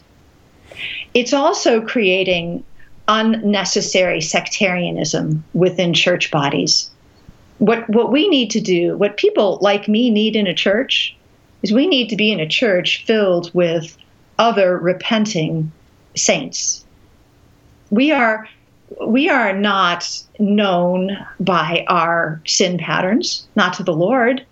[1.13, 2.65] It's also creating
[3.09, 6.91] unnecessary sectarianism within church bodies.
[7.59, 11.17] What, what we need to do, what people like me need in a church,
[11.63, 13.97] is we need to be in a church filled with
[14.39, 15.73] other repenting
[16.15, 16.87] saints
[17.91, 18.49] we are
[19.07, 24.45] we are not known by our sin patterns, not to the Lord.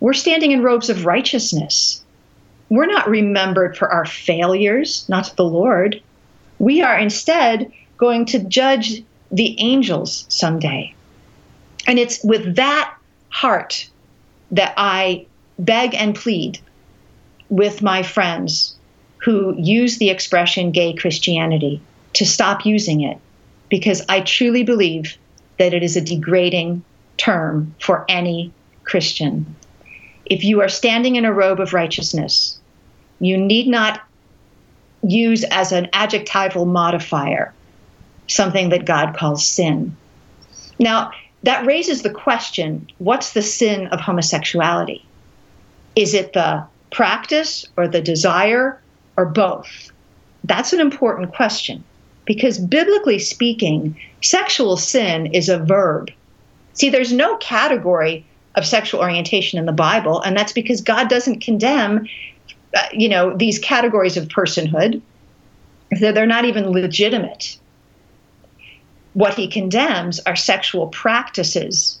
[0.00, 2.02] we're standing in robes of righteousness.
[2.68, 6.00] We're not remembered for our failures, not to the Lord.
[6.58, 7.72] We are instead
[8.04, 10.94] going to judge the angels someday.
[11.86, 12.94] And it's with that
[13.30, 13.88] heart
[14.50, 15.24] that I
[15.58, 16.58] beg and plead
[17.48, 18.76] with my friends
[19.24, 21.80] who use the expression gay Christianity
[22.12, 23.16] to stop using it
[23.70, 25.16] because I truly believe
[25.58, 26.84] that it is a degrading
[27.16, 29.56] term for any Christian.
[30.26, 32.58] If you are standing in a robe of righteousness,
[33.18, 34.02] you need not
[35.02, 37.54] use as an adjectival modifier
[38.26, 39.96] something that God calls sin.
[40.78, 45.04] Now, that raises the question what's the sin of homosexuality?
[45.94, 48.80] Is it the practice or the desire
[49.16, 49.92] or both?
[50.44, 51.84] That's an important question
[52.24, 56.10] because biblically speaking, sexual sin is a verb.
[56.72, 61.40] See, there's no category of sexual orientation in the Bible, and that's because God doesn't
[61.40, 62.06] condemn,
[62.76, 65.00] uh, you know, these categories of personhood.
[65.90, 67.58] They're not even legitimate.
[69.14, 71.98] What he condemns are sexual practices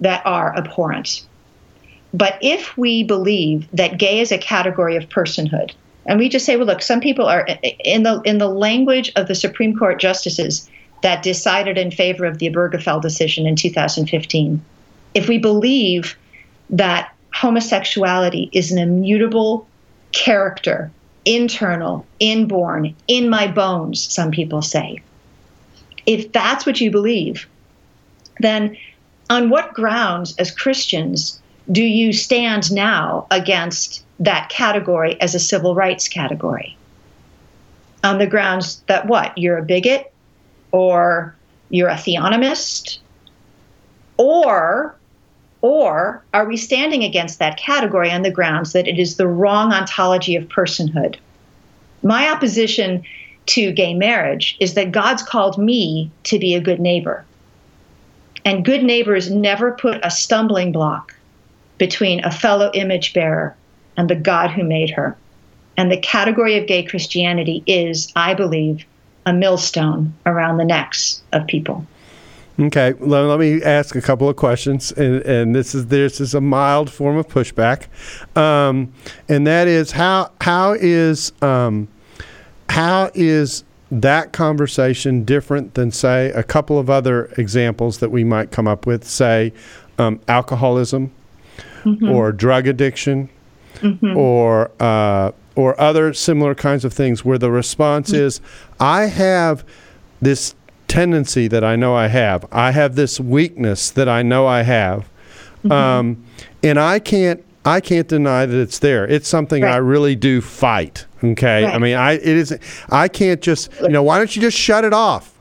[0.00, 1.26] that are abhorrent.
[2.12, 5.72] But if we believe that gay is a category of personhood,
[6.06, 7.46] and we just say, well, look, some people are
[7.84, 10.68] in the in the language of the Supreme Court justices
[11.02, 14.64] that decided in favor of the Obergefell decision in 2015.
[15.14, 16.16] If we believe
[16.70, 19.66] that homosexuality is an immutable
[20.12, 20.90] character,
[21.24, 25.02] internal, inborn, in my bones, some people say.
[26.06, 27.48] If that's what you believe,
[28.40, 28.76] then
[29.30, 31.40] on what grounds, as Christians,
[31.70, 36.76] do you stand now against that category as a civil rights category?
[38.02, 39.36] On the grounds that what?
[39.38, 40.12] You're a bigot
[40.72, 41.34] or
[41.70, 42.98] you're a theonomist?
[44.16, 44.96] Or
[45.62, 49.72] or are we standing against that category on the grounds that it is the wrong
[49.72, 51.16] ontology of personhood?
[52.02, 53.02] My opposition
[53.46, 57.24] to gay marriage is that god's called me to be a good neighbor
[58.44, 61.14] and good neighbors never put a stumbling block
[61.78, 63.56] between a fellow image bearer
[63.96, 65.16] and the God who made her.
[65.76, 68.84] And the category of gay Christianity is, I believe,
[69.26, 71.86] a millstone around the necks of people.
[72.60, 76.34] Okay, let, let me ask a couple of questions, and, and, this is this is
[76.34, 77.88] a mild form of pushback,
[78.38, 78.92] um,
[79.28, 81.88] and that is how how is um,
[82.74, 88.50] how is that conversation different than say a couple of other examples that we might
[88.50, 89.52] come up with, say
[89.96, 91.12] um, alcoholism
[91.84, 92.08] mm-hmm.
[92.08, 93.28] or drug addiction
[93.76, 94.16] mm-hmm.
[94.16, 98.22] or uh, or other similar kinds of things where the response mm-hmm.
[98.22, 98.40] is,
[98.80, 99.64] I have
[100.20, 100.56] this
[100.88, 102.44] tendency that I know I have.
[102.50, 105.08] I have this weakness that I know I have,
[105.58, 105.70] mm-hmm.
[105.70, 106.24] um,
[106.64, 107.44] and I can't.
[107.66, 109.06] I can't deny that it's there.
[109.06, 109.74] It's something right.
[109.74, 111.06] I really do fight.
[111.32, 111.74] Okay, right.
[111.74, 112.58] I mean, I it is.
[112.90, 114.02] I can't just you know.
[114.02, 115.32] Why don't you just shut it off?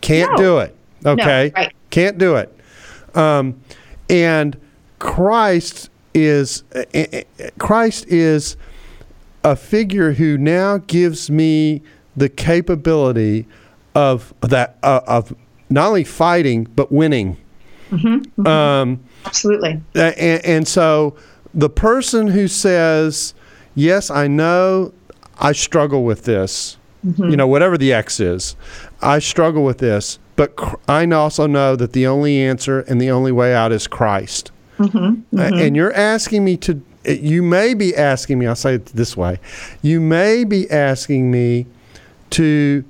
[0.00, 0.36] Can't no.
[0.36, 0.76] do it.
[1.06, 1.72] Okay, no, right.
[1.90, 2.54] can't do it.
[3.14, 3.60] Um,
[4.10, 4.58] and
[4.98, 7.22] Christ is uh, uh,
[7.58, 8.56] Christ is
[9.44, 11.82] a figure who now gives me
[12.16, 13.46] the capability
[13.94, 15.34] of that uh, of
[15.70, 17.36] not only fighting but winning.
[17.90, 18.46] Mm-hmm, mm-hmm.
[18.46, 19.80] Um, Absolutely.
[19.94, 21.16] And, and so
[21.54, 23.34] the person who says,
[23.74, 24.92] "Yes, I know,
[25.38, 27.30] I struggle with this," mm-hmm.
[27.30, 28.56] you know, whatever the X is,
[29.00, 30.54] I struggle with this, but
[30.88, 34.52] I also know that the only answer and the only way out is Christ.
[34.78, 35.38] Mm-hmm, mm-hmm.
[35.38, 39.40] and you're asking me to, you may be asking me, I'll say it this way,
[39.82, 41.66] you may be asking me
[42.30, 42.84] to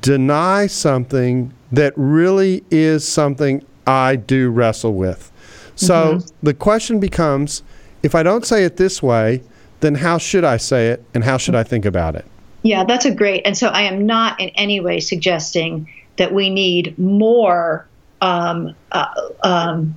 [0.00, 5.30] deny something that really is something I do wrestle with.
[5.76, 6.46] So mm-hmm.
[6.46, 7.62] the question becomes
[8.02, 9.42] if I don't say it this way,
[9.84, 12.24] then how should I say it and how should I think about it?
[12.62, 13.42] Yeah, that's a great.
[13.44, 17.86] And so I am not in any way suggesting that we need more
[18.22, 19.06] um, uh,
[19.42, 19.94] um,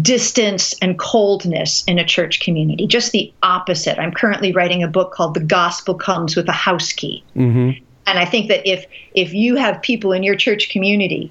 [0.00, 2.86] distance and coldness in a church community.
[2.86, 3.98] Just the opposite.
[3.98, 7.22] I'm currently writing a book called The Gospel Comes with a House Key.
[7.36, 7.78] Mm-hmm.
[8.06, 11.30] And I think that if if you have people in your church community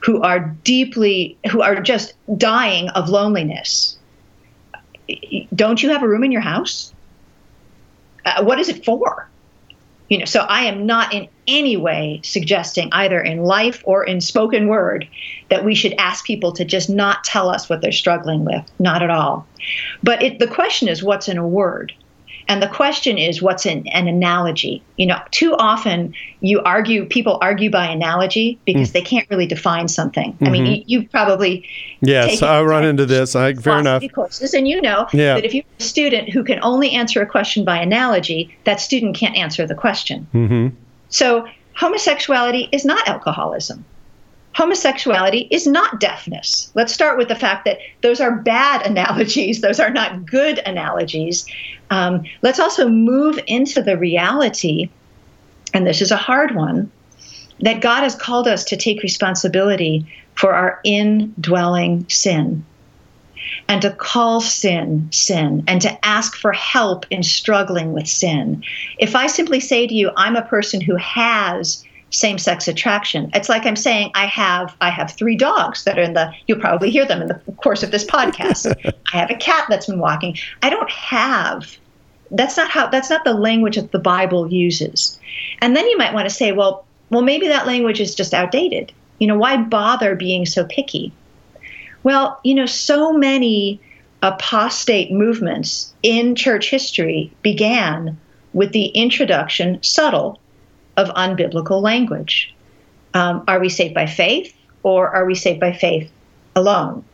[0.00, 3.98] who are deeply who are just dying of loneliness,
[5.54, 6.91] don't you have a room in your house?
[8.24, 9.28] Uh, what is it for?
[10.08, 14.20] you know so i am not in any way suggesting either in life or in
[14.20, 15.08] spoken word
[15.52, 18.64] that we should ask people to just not tell us what they're struggling with.
[18.78, 19.46] Not at all.
[20.02, 21.92] But it, the question is what's in a word
[22.48, 24.82] And the question is, what's an, an analogy?
[24.96, 28.92] You know, too often you argue, people argue by analogy because mm.
[28.92, 30.32] they can't really define something.
[30.34, 30.44] Mm-hmm.
[30.44, 30.82] I mean, mm-hmm.
[30.86, 31.66] you, you probably.
[32.00, 33.36] Yes, I run into this.
[33.36, 34.02] I, fair enough.
[34.12, 35.34] Courses, and you know yeah.
[35.34, 39.16] that if you're a student who can only answer a question by analogy, that student
[39.16, 40.26] can't answer the question.
[40.34, 40.76] Mm-hmm.
[41.08, 43.84] So, homosexuality is not alcoholism
[44.54, 46.70] homosexuality is not deafness.
[46.74, 51.46] Let's start with the fact that those are bad analogies, those are not good analogies.
[51.90, 54.90] Um, let's also move into the reality,
[55.74, 56.90] and this is a hard one,
[57.60, 62.64] that God has called us to take responsibility for our indwelling sin.
[63.68, 68.62] And to call sin sin and to ask for help in struggling with sin.
[68.98, 73.30] If I simply say to you, I'm a person who has same-sex attraction.
[73.34, 76.60] It's like I'm saying I have I have three dogs that are in the you'll
[76.60, 78.72] probably hear them in the course of this podcast.
[79.12, 80.36] I have a cat that's been walking.
[80.62, 81.76] I don't have
[82.30, 85.18] that's not how that's not the language that the Bible uses.
[85.60, 88.92] And then you might want to say, well, well maybe that language is just outdated.
[89.18, 91.12] You know, why bother being so picky?
[92.02, 93.80] Well, you know, so many
[94.22, 98.18] apostate movements in church history began
[98.52, 100.40] with the introduction, subtle,
[100.96, 102.54] of unbiblical language.
[103.14, 106.10] Um, are we saved by faith or are we saved by faith
[106.56, 107.04] alone?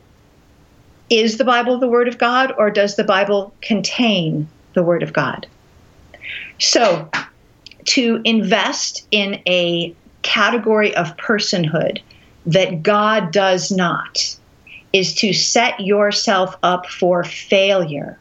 [1.11, 5.13] Is the Bible the Word of God or does the Bible contain the Word of
[5.13, 5.47] God?
[6.59, 7.09] So,
[7.87, 12.01] to invest in a category of personhood
[12.47, 14.37] that God does not
[14.93, 18.19] is to set yourself up for failure,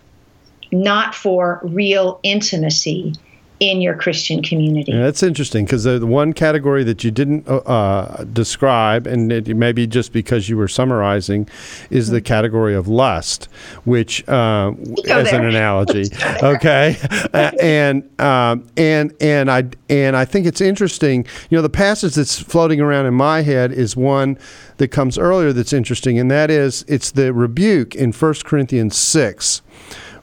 [0.72, 3.14] not for real intimacy
[3.60, 4.92] in your Christian community.
[4.92, 9.56] Yeah, that's interesting because the one category that you didn't uh, uh, describe, and it,
[9.56, 11.48] maybe just because you were summarizing,
[11.90, 12.16] is mm-hmm.
[12.16, 13.50] the category of lust,
[13.84, 14.74] which, uh,
[15.10, 15.42] as there.
[15.42, 16.06] an analogy,
[16.44, 16.98] okay,
[17.34, 21.26] and um, and and I and I think it's interesting.
[21.50, 24.38] You know, the passage that's floating around in my head is one
[24.78, 29.62] that comes earlier that's interesting, and that is it's the rebuke in 1 Corinthians six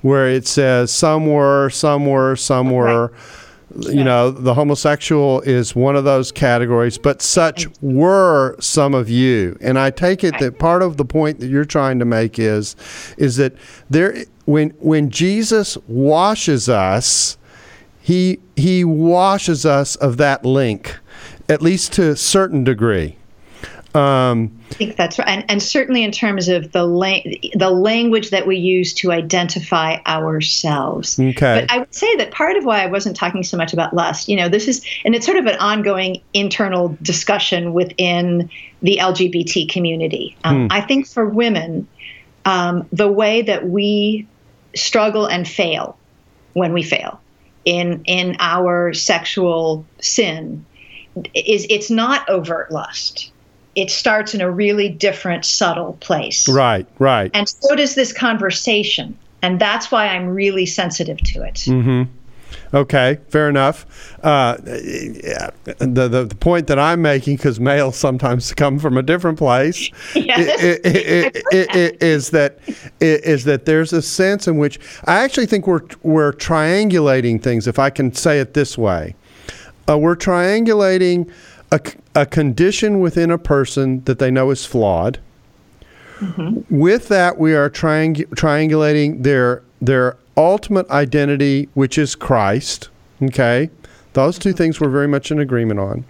[0.04, 3.10] where it says some were, some were, some were.
[3.80, 9.56] You know, the homosexual is one of those categories, but such were some of you.
[9.62, 12.76] And I take it that part of the point that you're trying to make is,
[13.16, 13.54] is that
[13.88, 17.38] there, when when Jesus washes us,
[17.98, 20.98] he he washes us of that link,
[21.48, 23.16] at least to a certain degree.
[23.94, 27.22] Um, I think that's right, and, and certainly in terms of the la-
[27.54, 31.18] the language that we use to identify ourselves.
[31.18, 31.60] Okay.
[31.60, 34.28] But I would say that part of why I wasn't talking so much about lust,
[34.28, 38.50] you know, this is, and it's sort of an ongoing internal discussion within
[38.82, 40.36] the LGBT community.
[40.42, 40.72] Um, hmm.
[40.72, 41.86] I think for women,
[42.44, 44.26] um, the way that we
[44.74, 45.96] struggle and fail
[46.54, 47.20] when we fail
[47.64, 50.66] in in our sexual sin
[51.32, 53.30] is it's not overt lust
[53.74, 56.48] it starts in a really different, subtle place.
[56.48, 57.30] Right, right.
[57.34, 59.16] And so does this conversation.
[59.42, 61.54] And that's why I'm really sensitive to it.
[61.54, 62.04] Mm-hmm.
[62.72, 63.86] Okay, fair enough.
[64.24, 69.38] Uh, the, the, the point that I'm making, because males sometimes come from a different
[69.38, 70.60] place, yes.
[71.52, 72.58] is that
[73.00, 77.68] is that there's a sense in which I actually think we're we're triangulating things.
[77.68, 79.14] If I can say it this way,
[79.88, 81.30] uh, we're triangulating
[81.70, 81.80] a,
[82.14, 85.18] a condition within a person that they know is flawed.
[86.18, 86.78] Mm-hmm.
[86.78, 92.88] With that, we are triang- triangulating their their ultimate identity, which is Christ.
[93.22, 93.70] Okay,
[94.12, 96.04] those two things we're very much in agreement on.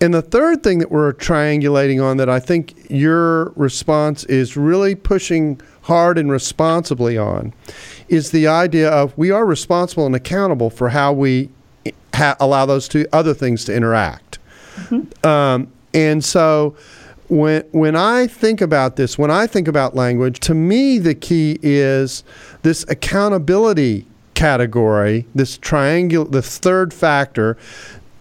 [0.00, 4.96] And the third thing that we're triangulating on that I think your response is really
[4.96, 7.54] pushing hard and responsibly on
[8.08, 11.50] is the idea of we are responsible and accountable for how we
[12.14, 14.40] ha- allow those two other things to interact.
[14.76, 15.26] Mm-hmm.
[15.26, 16.76] Um, and so
[17.28, 21.58] when when I think about this, when I think about language, to me the key
[21.62, 22.24] is
[22.62, 27.56] this accountability category, this triangle, the third factor,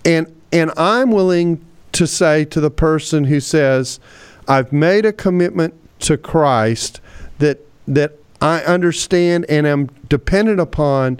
[0.05, 3.99] and and I'm willing to say to the person who says,
[4.47, 7.01] "I've made a commitment to Christ
[7.39, 11.19] that that I understand and am dependent upon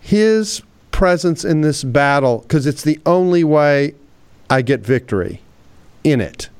[0.00, 3.94] His presence in this battle because it's the only way
[4.52, 5.40] I get victory
[6.04, 6.50] in it.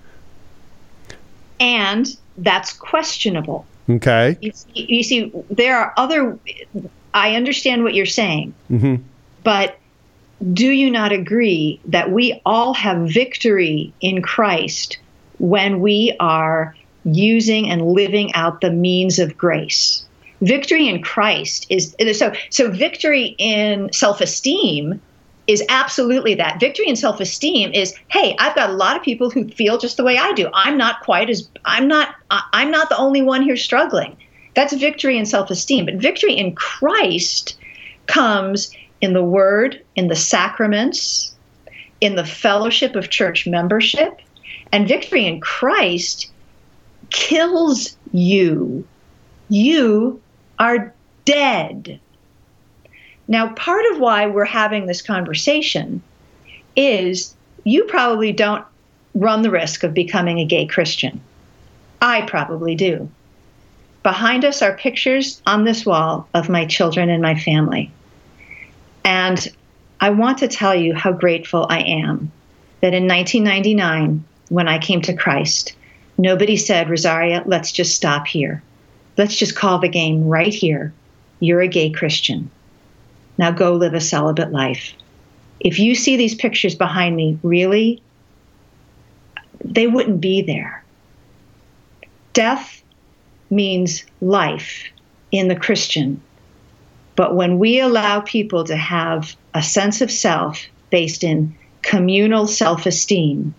[1.61, 3.67] And that's questionable.
[3.87, 4.39] Okay.
[4.41, 6.39] You see, you see there are other,
[7.13, 9.03] I understand what you're saying, mm-hmm.
[9.45, 9.79] but
[10.55, 14.99] do you not agree that we all have victory in Christ
[15.37, 16.75] when we are
[17.05, 20.03] using and living out the means of grace?
[20.41, 24.99] Victory in Christ is so so victory in self-esteem
[25.53, 26.59] is absolutely that.
[26.59, 30.05] Victory and self-esteem is, hey, I've got a lot of people who feel just the
[30.05, 30.49] way I do.
[30.55, 34.17] I'm not quite as I'm not I'm not the only one here struggling.
[34.55, 35.87] That's victory in self-esteem.
[35.87, 37.57] But victory in Christ
[38.07, 41.35] comes in the word, in the sacraments,
[42.01, 44.21] in the fellowship of church membership,
[44.73, 46.31] and victory in Christ
[47.11, 48.87] kills you.
[49.49, 50.21] You
[50.59, 50.95] are
[51.25, 52.01] dead.
[53.33, 56.03] Now, part of why we're having this conversation
[56.77, 58.63] is you probably don't
[59.15, 61.19] run the risk of becoming a gay Christian.
[62.03, 63.09] I probably do.
[64.03, 67.91] Behind us are pictures on this wall of my children and my family.
[69.03, 69.49] And
[69.99, 72.31] I want to tell you how grateful I am
[72.83, 75.73] that in 1999, when I came to Christ,
[76.19, 78.63] nobody said, Rosaria, let's just stop here.
[79.17, 80.93] Let's just call the game right here.
[81.41, 82.51] You're a gay Christian.
[83.39, 84.93] Now go live a celibate life.
[85.61, 88.03] If you see these pictures behind me, really,
[89.65, 90.85] they wouldn't be there.
[92.33, 92.83] Death
[93.51, 94.85] means life
[95.31, 96.21] in the Christian.
[97.15, 102.87] But when we allow people to have a sense of self based in communal self
[102.87, 103.55] esteem,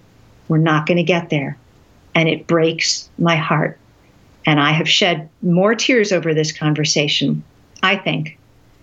[0.47, 1.57] we're not going to get there.
[2.15, 3.79] And it breaks my heart.
[4.45, 7.43] And I have shed more tears over this conversation,
[7.81, 8.37] I think,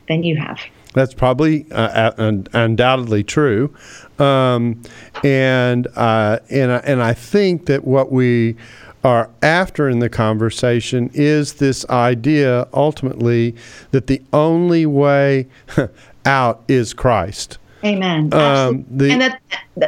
[0.08, 0.60] than you have.
[0.92, 2.12] That's probably uh,
[2.52, 3.72] undoubtedly true,
[4.18, 4.82] um,
[5.22, 8.56] and uh, and and I think that what we
[9.04, 13.54] are after in the conversation is this idea ultimately
[13.92, 15.46] that the only way
[16.26, 17.58] out is Christ.
[17.82, 18.32] Amen.
[18.34, 19.40] Um, the, and that,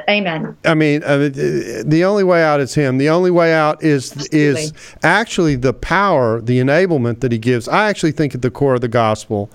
[0.08, 0.56] amen.
[0.64, 1.28] I mean, uh,
[1.84, 2.96] the only way out is Him.
[2.96, 4.38] The only way out is Absolutely.
[4.38, 4.72] is
[5.02, 7.68] actually the power, the enablement that He gives.
[7.68, 9.50] I actually think at the core of the gospel,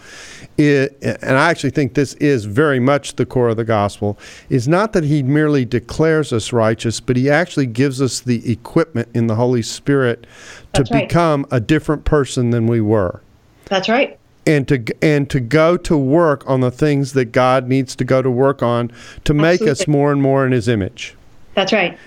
[0.58, 4.18] it, and I actually think this is very much the core of the gospel,
[4.50, 9.10] is not that He merely declares us righteous, but He actually gives us the equipment
[9.14, 10.26] in the Holy Spirit
[10.74, 11.08] to right.
[11.08, 13.22] become a different person than we were.
[13.66, 17.96] That's right and to and to go to work on the things that God needs
[17.98, 18.92] to go to work on
[19.26, 19.72] to make Absolutely.
[19.72, 21.16] us more and more in His image.
[21.54, 21.98] That's right.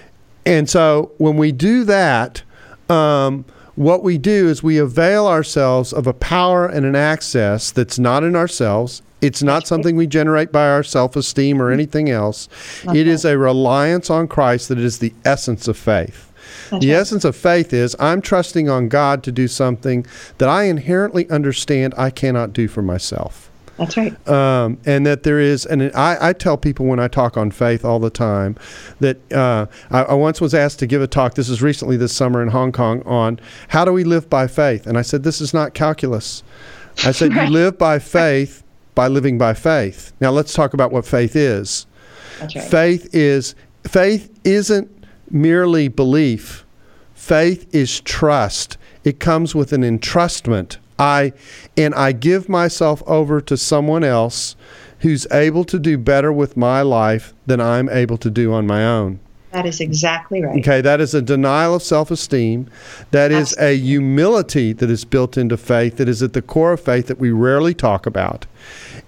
[0.46, 2.42] And so when we do that,
[2.88, 3.44] um,
[3.80, 8.22] what we do is we avail ourselves of a power and an access that's not
[8.22, 9.00] in ourselves.
[9.22, 12.46] It's not something we generate by our self esteem or anything else.
[12.86, 13.00] Okay.
[13.00, 16.30] It is a reliance on Christ that is the essence of faith.
[16.70, 20.04] That's the essence of faith is I'm trusting on God to do something
[20.36, 23.49] that I inherently understand I cannot do for myself.
[23.80, 24.28] That's right.
[24.28, 27.82] Um, and that there is, and I, I, tell people when I talk on faith
[27.82, 28.56] all the time
[29.00, 32.14] that uh, I, I, once was asked to give a talk, this is recently this
[32.14, 34.86] summer in Hong Kong, on how do we live by faith?
[34.86, 36.42] And I said, this is not calculus.
[37.04, 37.48] I said, right.
[37.48, 38.62] you live by faith
[38.94, 40.12] by living by faith.
[40.20, 41.86] Now let's talk about what faith is.
[42.38, 42.64] That's right.
[42.64, 43.54] Faith is,
[43.84, 44.90] faith isn't
[45.30, 46.66] merely belief.
[47.14, 48.76] Faith is trust.
[49.04, 50.76] It comes with an entrustment.
[51.00, 51.32] I
[51.76, 54.54] and I give myself over to someone else
[55.00, 58.84] who's able to do better with my life than I'm able to do on my
[58.84, 59.18] own.
[59.52, 60.60] That is exactly right.
[60.60, 62.68] Okay, that is a denial of self esteem.
[63.10, 66.80] That is a humility that is built into faith, that is at the core of
[66.80, 68.46] faith that we rarely talk about.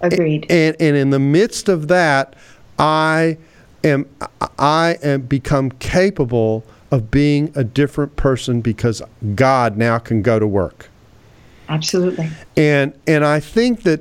[0.00, 0.46] Agreed.
[0.50, 2.34] And, and in the midst of that,
[2.78, 3.36] I
[3.84, 4.08] am
[4.58, 9.00] I am become capable of being a different person because
[9.34, 10.88] God now can go to work.
[11.72, 12.28] Absolutely.
[12.56, 14.00] And and I think that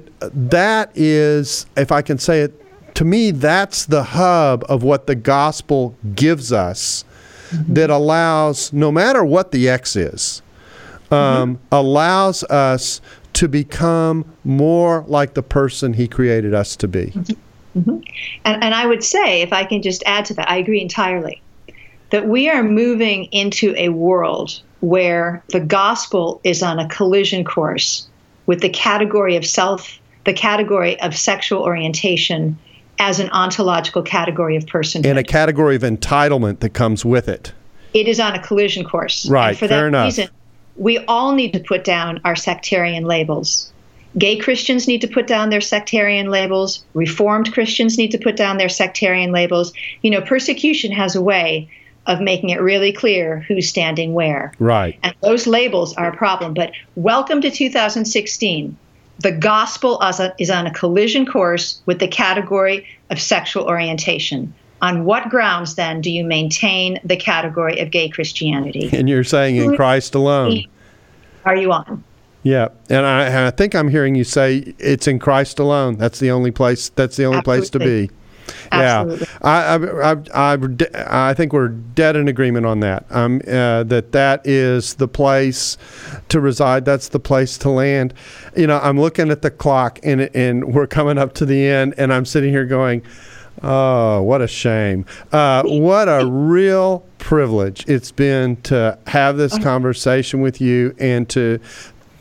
[0.49, 5.15] that is if I can say it to me that's the hub of what the
[5.15, 7.05] gospel gives us
[7.49, 7.73] mm-hmm.
[7.73, 10.41] that allows no matter what the X is
[11.11, 11.65] um, mm-hmm.
[11.71, 13.01] allows us
[13.33, 17.07] to become more like the person he created us to be.
[17.07, 17.79] Mm-hmm.
[17.79, 17.99] Mm-hmm.
[18.43, 21.41] And, and I would say, if I can just add to that, I agree entirely
[22.09, 28.07] that we are moving into a world where the gospel is on a collision course
[28.45, 32.57] with the category of self, the category of sexual orientation
[32.99, 37.53] as an ontological category of person And a category of entitlement that comes with it.
[37.93, 39.27] It is on a collision course.
[39.27, 39.49] Right.
[39.49, 40.05] And for fair that enough.
[40.05, 40.29] reason,
[40.75, 43.71] we all need to put down our sectarian labels.
[44.17, 46.83] Gay Christians need to put down their sectarian labels.
[46.93, 49.73] Reformed Christians need to put down their sectarian labels.
[50.01, 51.69] You know, persecution has a way
[52.07, 54.53] of making it really clear who's standing where.
[54.59, 54.97] Right.
[55.03, 56.53] And those labels are a problem.
[56.53, 58.77] But welcome to 2016.
[59.19, 60.01] The gospel
[60.39, 64.53] is on a collision course with the category of sexual orientation.
[64.81, 68.89] On what grounds then do you maintain the category of gay Christianity?
[68.91, 70.65] And you're saying in Christ alone.
[71.45, 72.03] Are you on?
[72.43, 75.97] Yeah, and I, I think I'm hearing you say it's in Christ alone.
[75.97, 76.89] That's the only place.
[76.89, 77.59] That's the only Absolutely.
[77.59, 78.09] place to be.
[78.71, 79.27] Absolutely.
[79.29, 83.05] Yeah, I, I, I, I, I think we're dead in agreement on that.
[83.09, 85.77] Um, uh, that that is the place
[86.29, 86.85] to reside.
[86.85, 88.13] That's the place to land.
[88.55, 91.95] You know, I'm looking at the clock, and and we're coming up to the end,
[91.97, 93.01] and I'm sitting here going,
[93.63, 95.05] "Oh, what a shame!
[95.31, 101.59] Uh, what a real privilege it's been to have this conversation with you and to."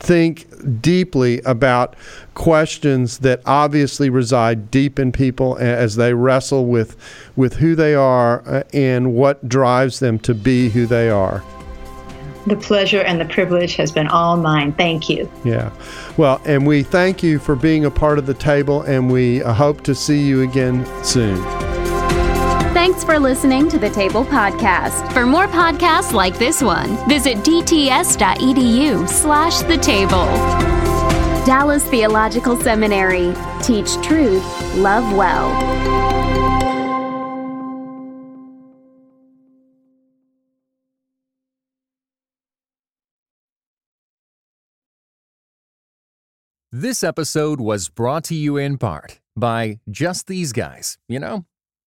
[0.00, 0.46] Think
[0.82, 1.94] deeply about
[2.34, 6.96] questions that obviously reside deep in people as they wrestle with
[7.36, 11.44] with who they are uh, and what drives them to be who they are.
[12.46, 14.72] The pleasure and the privilege has been all mine.
[14.72, 15.30] Thank you.
[15.44, 15.70] Yeah.
[16.16, 19.52] Well, and we thank you for being a part of the table and we uh,
[19.52, 21.69] hope to see you again soon.
[22.72, 25.12] Thanks for listening to the Table Podcast.
[25.12, 30.26] For more podcasts like this one, visit dts.edu slash the table.
[31.44, 33.34] Dallas Theological Seminary.
[33.60, 34.44] Teach truth,
[34.76, 35.50] love well.
[46.70, 50.98] This episode was brought to you in part by Just These Guys.
[51.08, 51.44] You know,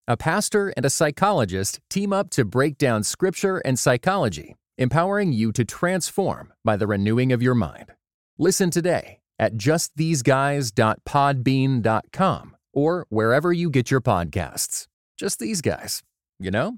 [0.07, 5.51] a pastor and a psychologist team up to break down scripture and psychology, empowering you
[5.51, 7.93] to transform by the renewing of your mind.
[8.37, 14.87] Listen today at justtheseguys.podbean.com or wherever you get your podcasts.
[15.17, 16.03] Just these guys,
[16.39, 16.77] you know?